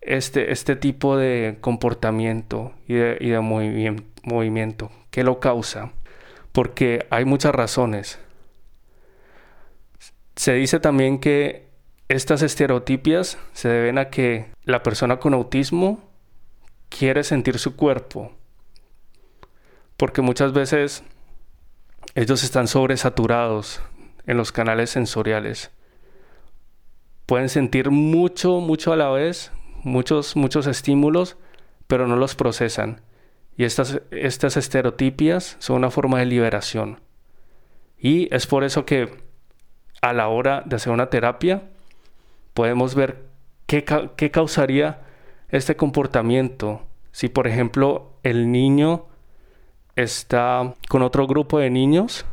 este, 0.00 0.52
este 0.52 0.76
tipo 0.76 1.16
de 1.16 1.58
comportamiento 1.60 2.72
y 2.86 2.94
de, 2.94 3.40
movimiento, 4.22 4.90
qué 5.10 5.24
lo 5.24 5.40
causa, 5.40 5.92
porque 6.52 7.06
hay 7.10 7.24
muchas 7.24 7.54
razones. 7.54 8.18
Se 10.36 10.52
dice 10.52 10.80
también 10.80 11.18
que 11.18 11.66
estas 12.08 12.42
estereotipias 12.42 13.38
se 13.52 13.68
deben 13.68 13.98
a 13.98 14.10
que 14.10 14.46
la 14.64 14.82
persona 14.82 15.18
con 15.18 15.34
autismo 15.34 16.00
quiere 16.88 17.24
sentir 17.24 17.58
su 17.58 17.74
cuerpo, 17.74 18.32
porque 19.96 20.22
muchas 20.22 20.52
veces 20.52 21.02
ellos 22.14 22.44
están 22.44 22.68
sobresaturados 22.68 23.80
en 24.26 24.36
los 24.36 24.52
canales 24.52 24.90
sensoriales. 24.90 25.70
Pueden 27.26 27.48
sentir 27.48 27.90
mucho, 27.90 28.60
mucho 28.60 28.92
a 28.92 28.96
la 28.96 29.10
vez, 29.10 29.52
muchos, 29.82 30.36
muchos 30.36 30.66
estímulos, 30.66 31.36
pero 31.86 32.06
no 32.06 32.16
los 32.16 32.34
procesan. 32.34 33.00
Y 33.56 33.64
estas, 33.64 34.00
estas 34.10 34.56
estereotipias 34.56 35.56
son 35.58 35.76
una 35.76 35.90
forma 35.90 36.18
de 36.18 36.26
liberación. 36.26 37.00
Y 37.98 38.32
es 38.34 38.46
por 38.46 38.64
eso 38.64 38.84
que 38.84 39.10
a 40.02 40.12
la 40.12 40.28
hora 40.28 40.62
de 40.66 40.76
hacer 40.76 40.92
una 40.92 41.08
terapia 41.08 41.62
podemos 42.54 42.94
ver 42.94 43.24
qué, 43.66 43.84
qué 44.16 44.30
causaría 44.30 45.00
este 45.48 45.76
comportamiento. 45.76 46.82
Si 47.12 47.28
por 47.28 47.46
ejemplo 47.46 48.12
el 48.22 48.52
niño 48.52 49.06
está 49.96 50.74
con 50.88 51.02
otro 51.02 51.26
grupo 51.26 51.58
de 51.58 51.70
niños 51.70 52.26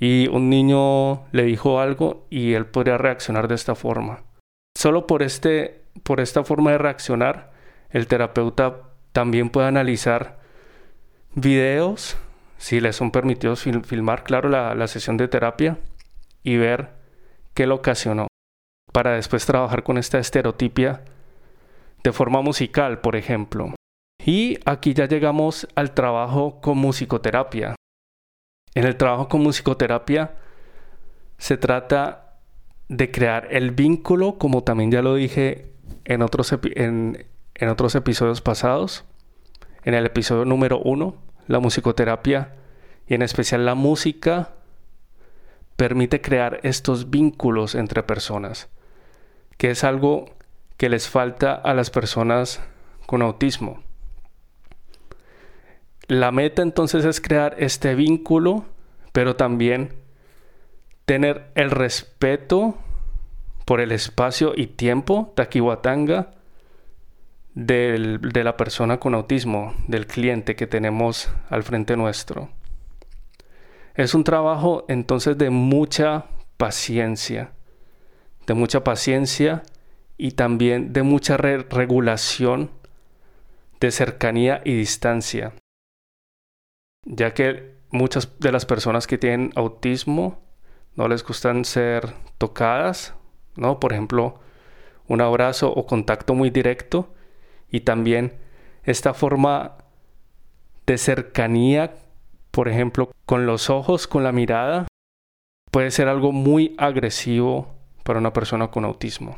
y 0.00 0.28
un 0.28 0.48
niño 0.48 1.26
le 1.30 1.44
dijo 1.44 1.78
algo 1.78 2.26
y 2.30 2.54
él 2.54 2.66
podría 2.66 2.96
reaccionar 2.96 3.46
de 3.46 3.54
esta 3.54 3.74
forma. 3.74 4.24
Solo 4.76 5.06
por, 5.06 5.22
este, 5.22 5.82
por 6.02 6.20
esta 6.20 6.42
forma 6.42 6.72
de 6.72 6.78
reaccionar, 6.78 7.52
el 7.90 8.06
terapeuta 8.06 8.80
también 9.12 9.50
puede 9.50 9.68
analizar 9.68 10.40
videos, 11.34 12.16
si 12.56 12.80
le 12.80 12.94
son 12.94 13.10
permitidos 13.10 13.62
filmar, 13.62 14.24
claro, 14.24 14.48
la, 14.48 14.74
la 14.74 14.88
sesión 14.88 15.18
de 15.18 15.28
terapia 15.28 15.78
y 16.42 16.56
ver 16.56 16.94
qué 17.52 17.66
lo 17.66 17.76
ocasionó, 17.76 18.26
para 18.92 19.12
después 19.12 19.44
trabajar 19.44 19.82
con 19.82 19.98
esta 19.98 20.18
estereotipia 20.18 21.02
de 22.02 22.12
forma 22.12 22.40
musical, 22.40 23.00
por 23.00 23.16
ejemplo. 23.16 23.74
Y 24.24 24.58
aquí 24.64 24.94
ya 24.94 25.06
llegamos 25.06 25.68
al 25.74 25.92
trabajo 25.92 26.60
con 26.60 26.78
musicoterapia. 26.78 27.74
En 28.74 28.84
el 28.84 28.96
trabajo 28.96 29.28
con 29.28 29.42
musicoterapia 29.42 30.34
se 31.38 31.56
trata 31.56 32.36
de 32.88 33.10
crear 33.10 33.48
el 33.50 33.70
vínculo, 33.70 34.38
como 34.38 34.62
también 34.62 34.90
ya 34.90 35.02
lo 35.02 35.14
dije 35.14 35.72
en 36.04 36.22
otros, 36.22 36.54
en, 36.62 37.26
otros 37.68 37.94
episodios 37.94 38.40
pasados. 38.40 39.04
En 39.84 39.94
el 39.94 40.06
episodio 40.06 40.44
número 40.44 40.80
uno, 40.80 41.16
la 41.46 41.58
musicoterapia 41.58 42.54
y 43.06 43.14
en 43.14 43.22
especial 43.22 43.64
la 43.64 43.74
música 43.74 44.50
permite 45.76 46.20
crear 46.20 46.60
estos 46.62 47.10
vínculos 47.10 47.74
entre 47.74 48.02
personas, 48.02 48.68
que 49.56 49.70
es 49.70 49.82
algo 49.82 50.26
que 50.76 50.88
les 50.88 51.08
falta 51.08 51.54
a 51.54 51.74
las 51.74 51.90
personas 51.90 52.60
con 53.06 53.22
autismo. 53.22 53.82
La 56.10 56.32
meta 56.32 56.62
entonces 56.62 57.04
es 57.04 57.20
crear 57.20 57.54
este 57.60 57.94
vínculo, 57.94 58.64
pero 59.12 59.36
también 59.36 59.94
tener 61.04 61.52
el 61.54 61.70
respeto 61.70 62.74
por 63.64 63.80
el 63.80 63.92
espacio 63.92 64.52
y 64.56 64.66
tiempo, 64.66 65.32
taquiwatanga, 65.36 66.32
de 67.54 68.42
la 68.42 68.56
persona 68.56 68.98
con 68.98 69.14
autismo, 69.14 69.72
del 69.86 70.08
cliente 70.08 70.56
que 70.56 70.66
tenemos 70.66 71.32
al 71.48 71.62
frente 71.62 71.96
nuestro. 71.96 72.48
Es 73.94 74.12
un 74.12 74.24
trabajo 74.24 74.86
entonces 74.88 75.38
de 75.38 75.50
mucha 75.50 76.24
paciencia, 76.56 77.52
de 78.48 78.54
mucha 78.54 78.82
paciencia 78.82 79.62
y 80.18 80.32
también 80.32 80.92
de 80.92 81.04
mucha 81.04 81.36
regulación 81.36 82.68
de 83.78 83.92
cercanía 83.92 84.60
y 84.64 84.74
distancia 84.74 85.52
ya 87.04 87.34
que 87.34 87.76
muchas 87.90 88.38
de 88.38 88.52
las 88.52 88.66
personas 88.66 89.06
que 89.06 89.18
tienen 89.18 89.52
autismo 89.56 90.42
no 90.96 91.08
les 91.08 91.24
gustan 91.24 91.64
ser 91.64 92.14
tocadas, 92.38 93.14
¿no? 93.56 93.80
Por 93.80 93.92
ejemplo, 93.92 94.40
un 95.08 95.20
abrazo 95.20 95.72
o 95.72 95.86
contacto 95.86 96.34
muy 96.34 96.50
directo 96.50 97.14
y 97.70 97.80
también 97.80 98.38
esta 98.84 99.14
forma 99.14 99.76
de 100.86 100.98
cercanía, 100.98 101.96
por 102.50 102.68
ejemplo, 102.68 103.10
con 103.26 103.46
los 103.46 103.70
ojos, 103.70 104.06
con 104.06 104.24
la 104.24 104.32
mirada, 104.32 104.86
puede 105.70 105.90
ser 105.90 106.08
algo 106.08 106.32
muy 106.32 106.74
agresivo 106.78 107.74
para 108.04 108.18
una 108.18 108.32
persona 108.32 108.68
con 108.68 108.84
autismo. 108.84 109.36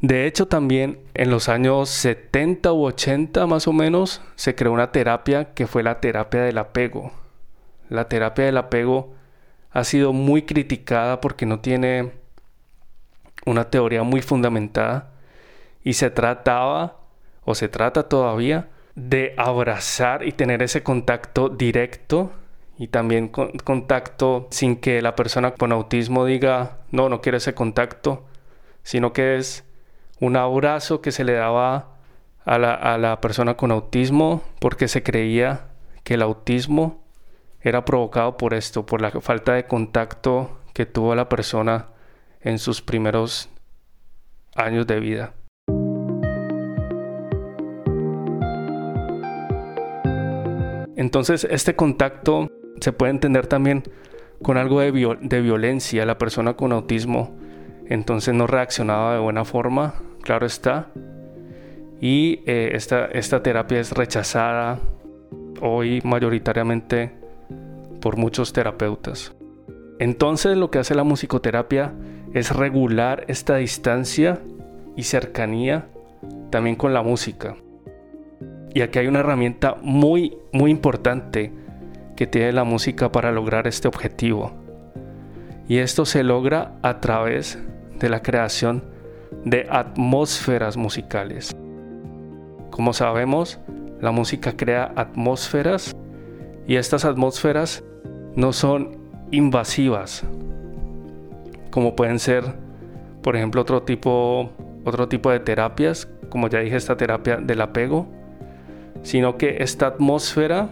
De 0.00 0.26
hecho, 0.26 0.46
también 0.46 1.00
en 1.14 1.30
los 1.30 1.48
años 1.48 1.88
70 1.90 2.72
u 2.72 2.86
80 2.86 3.46
más 3.46 3.68
o 3.68 3.72
menos 3.72 4.22
se 4.36 4.54
creó 4.54 4.72
una 4.72 4.92
terapia 4.92 5.54
que 5.54 5.66
fue 5.66 5.82
la 5.82 6.00
terapia 6.00 6.42
del 6.42 6.58
apego. 6.58 7.12
La 7.88 8.08
terapia 8.08 8.44
del 8.44 8.56
apego 8.56 9.14
ha 9.70 9.84
sido 9.84 10.12
muy 10.12 10.42
criticada 10.42 11.20
porque 11.20 11.46
no 11.46 11.60
tiene 11.60 12.12
una 13.46 13.70
teoría 13.70 14.02
muy 14.02 14.22
fundamentada 14.22 15.10
y 15.82 15.94
se 15.94 16.10
trataba 16.10 16.96
o 17.44 17.54
se 17.54 17.68
trata 17.68 18.08
todavía 18.08 18.68
de 18.94 19.34
abrazar 19.36 20.26
y 20.26 20.32
tener 20.32 20.62
ese 20.62 20.82
contacto 20.82 21.48
directo 21.48 22.32
y 22.78 22.88
también 22.88 23.28
contacto 23.28 24.48
sin 24.50 24.76
que 24.76 25.02
la 25.02 25.14
persona 25.14 25.52
con 25.54 25.72
autismo 25.72 26.24
diga 26.24 26.78
no, 26.90 27.08
no 27.08 27.20
quiere 27.20 27.38
ese 27.38 27.54
contacto, 27.54 28.24
sino 28.82 29.12
que 29.12 29.36
es 29.36 29.64
un 30.24 30.36
abrazo 30.36 31.02
que 31.02 31.12
se 31.12 31.22
le 31.22 31.34
daba 31.34 31.98
a 32.46 32.58
la, 32.58 33.20
persona 33.20 33.56
con 33.56 33.70
autismo 33.70 34.42
porque 34.58 34.88
se 34.88 35.02
creía 35.02 35.68
que 36.02 36.14
el 36.14 36.22
autismo 36.22 37.04
era 37.60 37.84
provocado 37.84 38.38
por 38.38 38.54
esto, 38.54 38.86
por 38.86 39.02
la 39.02 39.10
falta 39.10 39.52
de 39.52 39.66
contacto 39.66 40.58
que 40.72 40.86
tuvo 40.86 41.14
la 41.14 41.28
persona 41.28 41.88
en 42.40 42.58
sus 42.58 42.80
primeros 42.80 43.50
años 44.54 44.86
de 44.86 45.00
vida. 45.00 45.34
Entonces, 50.96 51.46
este 51.50 51.76
contacto 51.76 52.48
se 52.80 52.92
puede 52.92 53.10
entender 53.10 53.46
también 53.46 53.82
con 54.42 54.56
algo 54.56 54.80
de, 54.80 55.18
de 55.20 55.40
violencia. 55.42 56.06
La 56.06 56.16
persona 56.16 56.54
con 56.54 56.72
autismo 56.72 57.36
entonces 57.86 58.34
no 58.34 58.46
reaccionaba 58.46 59.14
de 59.14 59.20
buena 59.20 59.44
forma, 59.44 59.94
claro 60.24 60.46
está. 60.46 60.88
Y 62.00 62.40
eh, 62.46 62.70
esta, 62.72 63.06
esta 63.06 63.42
terapia 63.42 63.78
es 63.78 63.92
rechazada 63.92 64.80
hoy 65.60 66.00
mayoritariamente 66.04 67.12
por 68.00 68.16
muchos 68.16 68.52
terapeutas. 68.52 69.34
Entonces 69.98 70.56
lo 70.56 70.70
que 70.70 70.80
hace 70.80 70.94
la 70.94 71.04
musicoterapia 71.04 71.92
es 72.32 72.54
regular 72.54 73.24
esta 73.28 73.56
distancia 73.56 74.40
y 74.96 75.04
cercanía 75.04 75.86
también 76.50 76.76
con 76.76 76.92
la 76.92 77.02
música. 77.02 77.56
Y 78.74 78.80
aquí 78.80 78.98
hay 78.98 79.06
una 79.06 79.20
herramienta 79.20 79.76
muy, 79.82 80.36
muy 80.52 80.70
importante 80.70 81.52
que 82.16 82.26
tiene 82.26 82.52
la 82.52 82.64
música 82.64 83.12
para 83.12 83.30
lograr 83.30 83.68
este 83.68 83.86
objetivo. 83.86 84.52
Y 85.68 85.78
esto 85.78 86.04
se 86.04 86.24
logra 86.24 86.72
a 86.82 87.00
través 87.00 87.58
de 87.98 88.08
la 88.08 88.20
creación 88.20 88.93
de 89.44 89.66
atmósferas 89.70 90.76
musicales. 90.76 91.54
Como 92.70 92.92
sabemos, 92.92 93.58
la 94.00 94.10
música 94.10 94.56
crea 94.56 94.92
atmósferas 94.96 95.94
y 96.66 96.76
estas 96.76 97.04
atmósferas 97.04 97.84
no 98.36 98.52
son 98.52 98.96
invasivas, 99.30 100.24
como 101.70 101.96
pueden 101.96 102.18
ser, 102.18 102.44
por 103.22 103.36
ejemplo, 103.36 103.62
otro 103.62 103.82
tipo, 103.82 104.50
otro 104.84 105.08
tipo 105.08 105.30
de 105.30 105.40
terapias, 105.40 106.08
como 106.28 106.48
ya 106.48 106.60
dije, 106.60 106.76
esta 106.76 106.96
terapia 106.96 107.36
del 107.36 107.60
apego, 107.60 108.06
sino 109.02 109.36
que 109.36 109.62
esta 109.62 109.88
atmósfera 109.88 110.68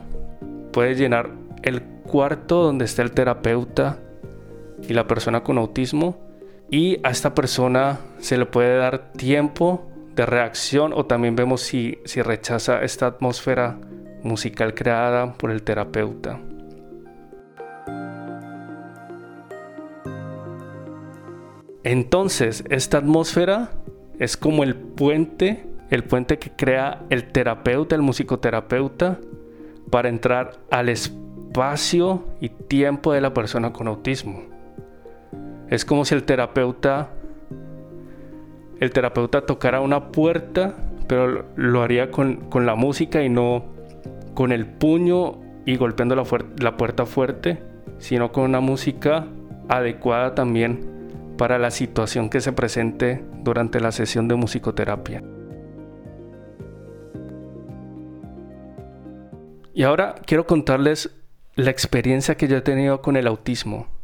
puede 0.72 0.94
llenar 0.94 1.30
el 1.62 1.82
cuarto 1.82 2.62
donde 2.62 2.84
está 2.84 3.02
el 3.02 3.12
terapeuta 3.12 3.98
y 4.88 4.94
la 4.94 5.06
persona 5.06 5.42
con 5.42 5.58
autismo 5.58 6.16
y 6.72 6.98
a 7.02 7.10
esta 7.10 7.34
persona 7.34 8.00
se 8.18 8.38
le 8.38 8.46
puede 8.46 8.78
dar 8.78 9.12
tiempo 9.12 9.86
de 10.16 10.24
reacción 10.24 10.94
o 10.94 11.04
también 11.04 11.36
vemos 11.36 11.60
si, 11.60 11.98
rechaza 12.16 12.82
esta 12.82 13.06
atmósfera 13.06 13.78
musical 14.22 14.72
creada 14.72 15.34
por 15.34 15.50
el 15.50 15.62
terapeuta. 15.62 16.40
Entonces, 21.84 22.64
esta 22.70 22.98
atmósfera 22.98 23.72
es 24.18 24.38
como 24.38 24.64
el 24.64 24.74
puente, 24.74 25.66
el 25.90 26.04
puente 26.04 26.38
que 26.38 26.52
crea 26.52 27.02
el 27.10 27.32
terapeuta, 27.32 27.96
el 27.96 28.02
musicoterapeuta, 28.02 29.18
para 29.90 30.08
entrar 30.08 30.52
al 30.70 30.88
espacio 30.88 32.24
y 32.40 32.48
tiempo 32.48 33.12
de 33.12 33.20
la 33.20 33.34
persona 33.34 33.74
con 33.74 33.88
autismo. 33.88 34.51
Es 35.72 35.86
como 35.86 36.04
si 36.04 36.14
el 36.14 36.24
terapeuta 36.24 37.08
el 38.78 38.90
terapeuta 38.90 39.46
tocara 39.46 39.80
una 39.80 40.12
puerta, 40.12 40.76
pero 41.06 41.46
lo 41.56 41.80
haría 41.80 42.10
con, 42.10 42.50
la 42.52 42.74
música 42.74 43.22
y 43.22 43.30
no 43.30 43.64
con 44.34 44.52
el 44.52 44.66
puño 44.66 45.40
y 45.64 45.76
golpeando 45.76 46.14
la, 46.14 46.24
la 46.60 46.76
puerta 46.76 47.06
fuerte, 47.06 47.62
sino 47.96 48.32
con 48.32 48.44
una 48.44 48.60
música 48.60 49.28
adecuada 49.70 50.34
también 50.34 51.34
para 51.38 51.58
la 51.58 51.70
situación 51.70 52.28
que 52.28 52.42
se 52.42 52.52
presente 52.52 53.24
durante 53.42 53.80
la 53.80 53.92
sesión 53.92 54.28
de 54.28 54.34
musicoterapia. 54.34 55.22
Y 59.72 59.84
ahora 59.84 60.16
quiero 60.26 60.46
contarles 60.46 61.16
la 61.54 61.70
experiencia 61.70 62.34
que 62.34 62.46
yo 62.46 62.58
he 62.58 62.62
tenido 62.62 63.00
con 63.00 63.16
el 63.16 63.26
autismo. 63.26 64.01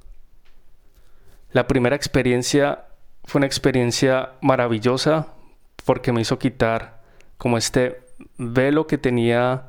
La 1.51 1.67
primera 1.67 1.97
experiencia 1.97 2.85
fue 3.25 3.39
una 3.39 3.47
experiencia 3.47 4.33
maravillosa 4.43 5.29
porque 5.85 6.13
me 6.13 6.21
hizo 6.21 6.39
quitar 6.39 7.01
como 7.39 7.57
este 7.57 8.03
velo 8.37 8.87
que 8.87 8.99
tenía 8.99 9.67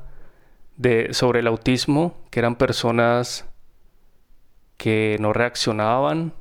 sobre 1.12 1.40
el 1.40 1.46
autismo, 1.46 2.16
que 2.30 2.40
eran 2.40 2.56
personas 2.56 3.46
que 4.76 5.16
no 5.20 5.32
reaccionaban. 5.32 6.32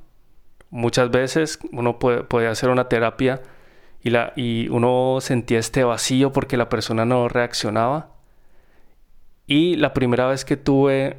Muchas 0.70 1.12
veces 1.12 1.60
uno 1.72 2.00
podía 2.00 2.52
hacer 2.52 2.70
una 2.70 2.90
terapia 2.90 3.42
y 4.36 4.68
uno 4.70 5.18
sentía 5.20 5.60
este 5.60 5.84
vacío 5.84 6.32
porque 6.32 6.58
la 6.58 6.70
persona 6.70 7.06
no 7.06 7.28
reaccionaba. 7.28 8.12
Y 9.46 9.76
la 9.76 9.94
primera 9.94 10.28
vez 10.28 10.46
que 10.46 10.58
tuve 10.58 11.18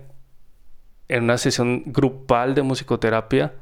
en 1.09 1.25
una 1.25 1.37
sesión 1.37 1.83
grupal 1.87 2.55
de 2.55 2.63
musicoterapia, 2.63 3.53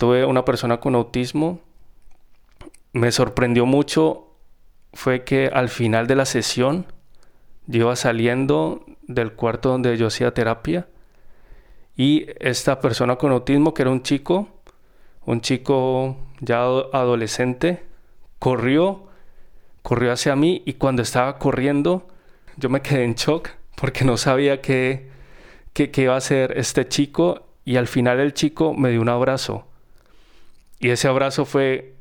tuve 0.00 0.24
una 0.24 0.46
persona 0.46 0.80
con 0.80 0.94
autismo. 0.94 1.60
Me 2.94 3.12
sorprendió 3.12 3.66
mucho 3.66 4.28
fue 4.94 5.24
que 5.24 5.48
al 5.52 5.68
final 5.68 6.06
de 6.06 6.16
la 6.16 6.24
sesión 6.24 6.86
yo 7.66 7.80
iba 7.82 7.94
saliendo 7.96 8.82
del 9.02 9.34
cuarto 9.34 9.68
donde 9.68 9.94
yo 9.98 10.06
hacía 10.06 10.32
terapia 10.32 10.88
y 11.96 12.26
esta 12.40 12.80
persona 12.80 13.16
con 13.16 13.30
autismo, 13.30 13.74
que 13.74 13.82
era 13.82 13.90
un 13.90 14.02
chico, 14.02 14.48
un 15.26 15.42
chico 15.42 16.16
ya 16.40 16.62
adolescente, 16.62 17.84
corrió, 18.38 19.04
corrió 19.82 20.12
hacia 20.12 20.34
mí 20.34 20.62
y 20.64 20.72
cuando 20.72 21.02
estaba 21.02 21.36
corriendo 21.38 22.08
yo 22.56 22.70
me 22.70 22.80
quedé 22.80 23.04
en 23.04 23.16
shock 23.16 23.50
porque 23.76 24.06
no 24.06 24.16
sabía 24.16 24.62
qué, 24.62 25.10
qué, 25.74 25.90
qué 25.90 26.02
iba 26.02 26.14
a 26.14 26.18
hacer 26.18 26.56
este 26.56 26.88
chico 26.88 27.42
y 27.66 27.76
al 27.76 27.86
final 27.86 28.18
el 28.18 28.32
chico 28.32 28.72
me 28.72 28.88
dio 28.88 29.02
un 29.02 29.10
abrazo 29.10 29.66
y 30.80 30.88
ese 30.88 31.08
abrazo 31.08 31.44
fue 31.44 31.94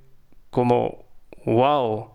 como, 0.49 1.05
wow. 1.45 2.11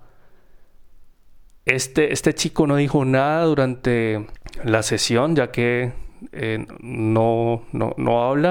Este, 1.67 2.13
este 2.13 2.35
chico 2.35 2.67
no 2.67 2.77
dijo 2.77 3.05
nada 3.05 3.45
durante 3.45 4.27
la 4.65 4.83
sesión, 4.83 5.37
ya 5.37 5.51
que 5.51 5.93
eh, 6.33 6.67
no, 6.81 7.65
no, 7.73 7.95
no 7.99 8.25
habla. 8.25 8.51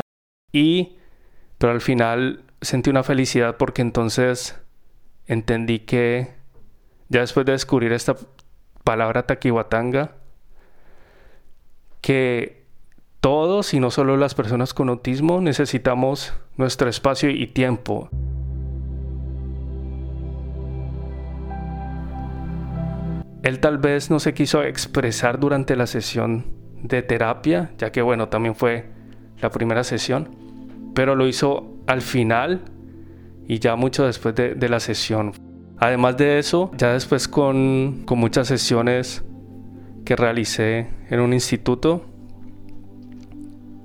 Y, 0.52 0.98
pero 1.58 1.74
al 1.74 1.82
final 1.82 2.44
sentí 2.62 2.92
una 2.92 3.04
felicidad 3.04 3.58
porque 3.58 3.82
entonces 3.82 4.60
entendí 5.26 5.80
que 5.80 6.36
ya 7.10 7.22
después 7.22 7.48
de 7.48 7.54
descubrir 7.54 7.94
esta 7.94 8.16
palabra 8.84 9.26
taquihuatanga, 9.26 10.16
que 12.02 12.63
todos 13.24 13.74
y 13.74 13.80
no 13.80 13.90
solo 13.90 14.18
las 14.18 14.36
personas 14.36 14.74
con 14.74 14.90
autismo 14.90 15.40
necesitamos 15.40 16.34
nuestro 16.58 16.90
espacio 16.90 17.30
y 17.30 17.48
tiempo. 17.48 18.10
Él 23.44 23.62
tal 23.62 23.78
vez 23.78 24.10
no 24.10 24.20
se 24.20 24.34
quiso 24.34 24.62
expresar 24.62 25.40
durante 25.40 25.78
la 25.78 25.88
sesión 25.88 26.48
de 26.82 27.02
terapia, 27.02 27.72
ya 27.78 27.94
que 27.94 28.02
bueno, 28.02 28.28
también 28.28 28.56
fue 28.56 28.90
la 29.40 29.50
primera 29.52 29.86
sesión, 29.86 30.28
pero 30.94 31.16
lo 31.16 31.26
hizo 31.26 31.78
al 31.88 32.02
final 32.02 32.66
y 33.48 33.60
ya 33.60 33.78
mucho 33.78 34.06
después 34.06 34.36
de, 34.36 34.68
la 34.68 34.82
sesión. 34.82 35.32
Además 35.78 36.18
de 36.18 36.40
eso, 36.40 36.72
ya 36.76 36.92
después 36.92 37.30
con, 37.30 38.04
con 38.06 38.20
muchas 38.20 38.50
sesiones 38.50 39.24
que 40.04 40.18
realicé 40.18 40.90
en 41.10 41.22
un 41.22 41.32
instituto, 41.32 42.13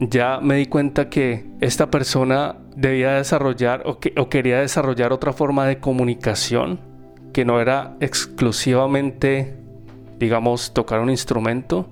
ya 0.00 0.40
me 0.40 0.56
di 0.56 0.66
cuenta 0.66 1.08
que 1.08 1.44
esta 1.60 1.90
persona 1.90 2.56
debía 2.76 3.14
desarrollar 3.14 3.82
o, 3.86 3.98
quería 3.98 4.60
desarrollar 4.60 5.12
otra 5.12 5.32
forma 5.32 5.66
de 5.66 5.78
comunicación 5.78 6.80
que 7.32 7.44
no 7.44 7.60
era 7.60 7.96
exclusivamente, 8.00 9.56
digamos, 10.18 10.72
tocar 10.72 11.00
un 11.00 11.10
instrumento, 11.10 11.88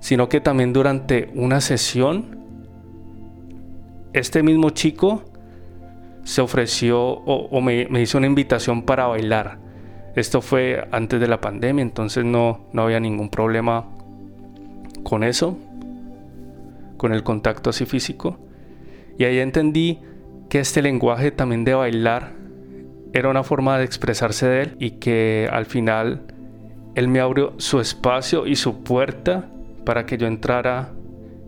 sino 0.00 0.28
que 0.28 0.40
también 0.40 0.72
durante 0.72 1.30
una 1.34 1.60
sesión, 1.60 2.38
este 4.12 4.42
mismo 4.42 4.70
chico 4.70 5.24
se 6.24 6.42
ofreció 6.42 7.00
o, 7.00 7.60
me, 7.60 7.86
me, 7.88 8.02
hizo 8.02 8.18
una 8.18 8.26
invitación 8.26 8.82
para 8.82 9.06
bailar. 9.06 9.58
Esto 10.14 10.42
fue 10.42 10.86
antes 10.92 11.20
de 11.20 11.26
la 11.28 11.40
pandemia, 11.40 11.82
entonces 11.82 12.24
no, 12.24 12.68
no 12.72 12.82
había 12.82 13.00
ningún 13.00 13.30
problema 13.30 13.86
con 15.04 15.24
eso 15.24 15.56
con 16.98 17.14
el 17.14 17.22
contacto 17.22 17.70
así 17.70 17.86
físico. 17.86 18.38
Y 19.16 19.24
ahí 19.24 19.38
entendí 19.38 20.00
que 20.50 20.60
este 20.60 20.82
lenguaje 20.82 21.30
también 21.30 21.64
de 21.64 21.72
bailar 21.74 22.34
era 23.14 23.30
una 23.30 23.42
forma 23.42 23.78
de 23.78 23.84
expresarse 23.84 24.46
de 24.46 24.62
él 24.62 24.76
y 24.78 24.90
que 24.92 25.48
al 25.50 25.64
final 25.64 26.26
él 26.94 27.08
me 27.08 27.20
abrió 27.20 27.54
su 27.56 27.80
espacio 27.80 28.46
y 28.46 28.56
su 28.56 28.82
puerta 28.82 29.50
para 29.86 30.04
que 30.04 30.18
yo 30.18 30.26
entrara 30.26 30.92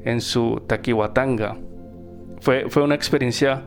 en 0.04 0.20
su 0.20 0.62
taquihuatanga. 0.66 1.58
Fue, 2.40 2.70
fue 2.70 2.82
una 2.82 2.94
experiencia 2.94 3.62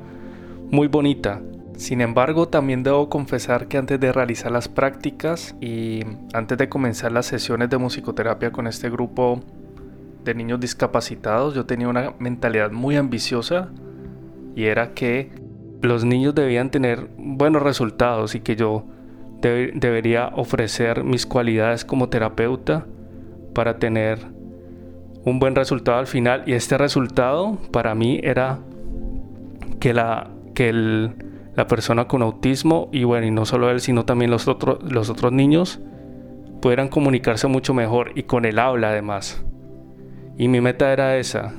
muy 0.72 0.88
bonita. 0.88 1.42
Sin 1.76 2.02
embargo, 2.02 2.48
también 2.48 2.84
debo 2.84 3.10
confesar 3.10 3.68
que 3.68 3.78
antes 3.78 4.00
de 4.00 4.12
realizar 4.12 4.52
las 4.52 4.68
prácticas 4.68 5.56
y 5.60 6.02
antes 6.34 6.58
de 6.58 6.70
comenzar 6.70 7.12
las 7.12 7.26
sesiones 7.26 7.70
de 7.70 7.78
musicoterapia 7.78 8.52
con 8.52 8.68
este 8.68 8.90
grupo 8.90 9.42
de 10.24 10.36
niños 10.36 10.60
discapacitados, 10.60 11.54
yo 11.54 11.66
tenía 11.66 11.88
una 11.88 12.14
mentalidad 12.20 12.72
muy 12.72 12.96
ambiciosa 12.96 13.70
y 14.56 14.66
era 14.66 14.94
que 14.94 15.32
los 15.82 16.06
niños 16.06 16.34
debían 16.34 16.70
tener 16.70 17.10
buenos 17.18 17.62
resultados 17.62 18.36
y 18.36 18.40
que 18.40 18.56
yo 18.56 18.86
debería 19.42 20.28
ofrecer 20.28 21.04
mis 21.04 21.26
cualidades 21.26 21.84
como 21.84 22.08
terapeuta 22.08 22.86
para 23.54 23.78
tener 23.78 24.20
un 25.26 25.40
buen 25.40 25.56
resultado 25.56 25.98
al 25.98 26.08
final. 26.08 26.44
Y 26.46 26.54
este 26.54 26.78
resultado 26.78 27.58
para 27.72 27.94
mí 27.96 28.20
era 28.24 28.60
que 29.80 29.94
la 29.94 30.30
que 30.56 30.72
la 31.56 31.68
persona 31.68 32.08
con 32.08 32.22
autismo 32.22 32.90
y 32.92 33.04
bueno 33.04 33.28
y 33.28 33.32
no 33.32 33.46
solo 33.46 33.70
él 33.70 33.82
sino 33.82 34.06
también 34.06 34.32
los 34.32 34.48
otros 34.48 34.80
los 34.84 35.10
otros 35.10 35.32
niños 35.32 35.80
pudieran 36.62 36.90
comunicarse 36.90 37.48
mucho 37.48 37.74
mejor 37.74 38.12
y 38.16 38.24
con 38.24 38.46
el 38.46 38.60
habla 38.60 38.90
además 38.90 39.44
y 40.38 40.48
mi 40.48 40.62
meta 40.62 40.92
era 40.92 41.18
esa. 41.18 41.54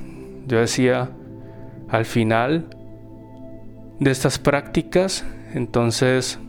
Yo 0.47 0.59
decía, 0.59 1.09
al 1.89 2.05
final 2.05 2.65
de 3.99 4.11
estas 4.11 4.39
prácticas, 4.39 5.25
entonces, 5.53 6.39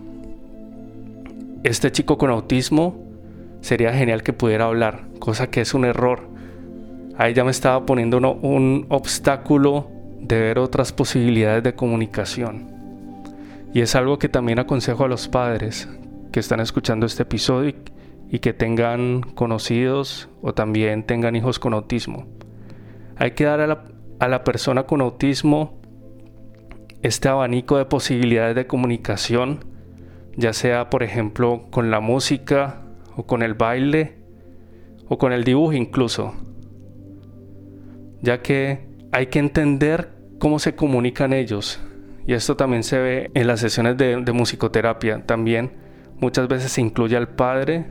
este 1.63 1.93
chico 1.93 2.19
con 2.19 2.31
autismo 2.31 2.97
sería 3.61 3.93
genial 3.93 4.23
que 4.23 4.33
pudiera 4.33 4.67
hablar, 4.67 5.05
cosa 5.19 5.51
que 5.51 5.61
es 5.61 5.75
un 5.75 5.85
error. 5.85 6.29
Ahí 7.17 7.35
ya 7.35 7.45
me 7.45 7.51
estaba 7.51 7.87
poniendo 7.87 8.19
un 8.19 8.87
obstáculo 8.89 9.89
de 10.21 10.41
ver 10.41 10.59
otras 10.59 10.93
posibilidades 10.93 11.63
de 11.63 11.75
comunicación. 11.75 12.67
Y 13.73 13.81
es 13.81 13.95
algo 13.95 14.19
que 14.19 14.29
también 14.29 14.59
aconsejo 14.59 15.05
a 15.05 15.09
los 15.09 15.29
padres 15.29 15.89
que 16.33 16.41
están 16.41 16.61
escuchando 16.61 17.07
este 17.07 17.23
episodio 17.23 17.75
y 18.31 18.41
que 18.41 18.53
tengan 18.53 19.23
conocidos 19.23 20.29
o 20.43 20.53
también 20.55 21.05
tengan 21.05 21.37
hijos 21.37 21.59
con 21.59 21.75
autismo. 21.75 22.27
Hay 23.17 23.33
que 23.33 23.45
dar 23.45 23.61
a 23.61 24.29
la, 24.29 24.45
persona 24.45 24.85
con 24.85 25.01
autismo 25.01 25.81
este 27.03 27.29
abanico 27.29 27.79
de 27.79 27.85
posibilidades 27.85 28.57
de 28.57 28.67
comunicación, 28.67 29.65
ya 30.37 30.53
sea 30.53 30.91
por 30.91 31.03
ejemplo 31.03 31.67
con 31.71 31.91
la 31.91 32.01
música 32.01 32.83
o 33.17 33.27
con 33.27 33.43
el 33.43 33.55
baile 33.55 34.17
o 35.09 35.19
con 35.19 35.33
el 35.33 35.45
dibujo 35.45 35.73
incluso, 35.73 36.35
ya 38.21 38.43
que 38.43 38.87
hay 39.13 39.29
que 39.29 39.39
entender 39.39 40.11
cómo 40.39 40.59
se 40.59 40.75
comunican 40.75 41.33
ellos. 41.33 41.81
Y 42.27 42.35
esto 42.35 42.57
también 42.57 42.83
se 42.83 42.99
ve 42.99 43.31
en 43.35 43.47
las 43.47 43.61
sesiones 43.61 43.97
de, 43.97 44.33
musicoterapia. 44.33 45.25
También 45.25 45.73
muchas 46.19 46.49
veces 46.49 46.73
se 46.73 46.81
incluye 46.81 47.17
al 47.17 47.29
padre, 47.29 47.87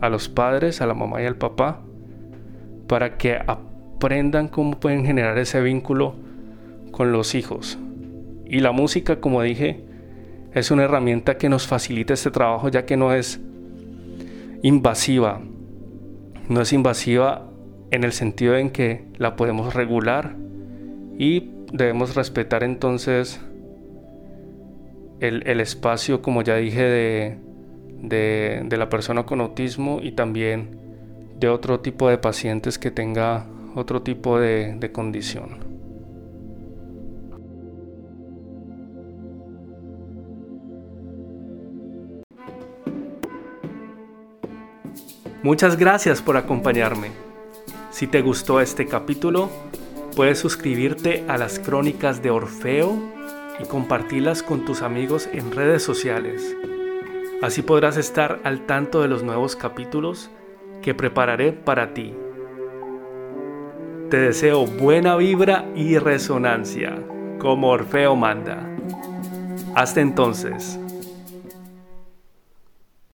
a 0.00 0.08
los 0.08 0.28
padres, 0.28 0.80
a 0.80 0.86
la 0.86 0.94
mamá 0.94 1.22
y 1.22 1.26
al 1.26 1.36
papá, 1.36 1.80
para 2.86 3.16
que 3.16 3.38
aprendan 3.46 4.48
cómo 4.48 4.80
pueden 4.80 5.04
generar 5.04 5.38
ese 5.38 5.60
vínculo 5.60 6.14
con 6.90 7.12
los 7.12 7.34
hijos. 7.34 7.78
Y 8.46 8.60
la 8.60 8.72
música, 8.72 9.20
como 9.20 9.42
dije, 9.42 9.84
es 10.54 10.70
una 10.70 10.84
herramienta 10.84 11.38
que 11.38 11.48
nos 11.48 11.66
facilita 11.66 12.14
este 12.14 12.30
trabajo 12.30 12.68
ya 12.68 12.84
que 12.84 12.96
no 12.96 13.12
es 13.12 13.40
invasiva. 14.62 15.40
No 16.48 16.60
es 16.60 16.72
invasiva 16.72 17.46
en 17.90 18.04
el 18.04 18.12
sentido 18.12 18.56
en 18.56 18.70
que 18.70 19.04
la 19.18 19.36
podemos 19.36 19.74
regular 19.74 20.34
y 21.16 21.50
debemos 21.72 22.16
respetar 22.16 22.64
entonces 22.64 23.40
el, 25.20 25.60
espacio, 25.60 26.22
como 26.22 26.42
ya 26.42 26.56
dije, 26.56 27.38
de, 28.02 28.66
la 28.70 28.88
persona 28.88 29.24
con 29.24 29.40
autismo 29.40 30.00
y 30.02 30.12
también 30.12 30.78
de 31.38 31.48
otro 31.48 31.80
tipo 31.80 32.08
de 32.08 32.18
pacientes 32.18 32.78
que 32.78 32.90
tenga 32.90 33.46
otro 33.74 34.02
tipo 34.02 34.38
de 34.38 34.90
condición. 34.92 35.70
Muchas 45.42 45.78
gracias 45.78 46.20
por 46.20 46.36
acompañarme. 46.36 47.08
Si 47.90 48.06
te 48.06 48.20
gustó 48.20 48.60
este 48.60 48.86
capítulo, 48.86 49.48
puedes 50.14 50.38
suscribirte 50.38 51.24
a 51.28 51.38
las 51.38 51.58
crónicas 51.58 52.22
de 52.22 52.30
Orfeo 52.30 52.98
y 53.58 53.64
compartirlas 53.64 54.42
con 54.42 54.66
tus 54.66 54.82
amigos 54.82 55.30
en 55.32 55.50
redes 55.50 55.82
sociales. 55.82 56.54
Así 57.42 57.62
podrás 57.62 57.96
estar 57.96 58.40
al 58.44 58.66
tanto 58.66 59.02
de 59.02 59.08
los 59.08 59.22
nuevos 59.22 59.56
capítulos 59.56 60.30
que 60.82 60.94
prepararé 60.94 61.52
para 61.52 61.94
ti. 61.94 62.14
Te 64.10 64.16
deseo 64.16 64.66
buena 64.66 65.14
vibra 65.16 65.66
y 65.76 65.96
resonancia, 65.98 66.98
como 67.38 67.68
Orfeo 67.68 68.16
manda. 68.16 68.66
Hasta 69.74 70.00
entonces. 70.00 70.79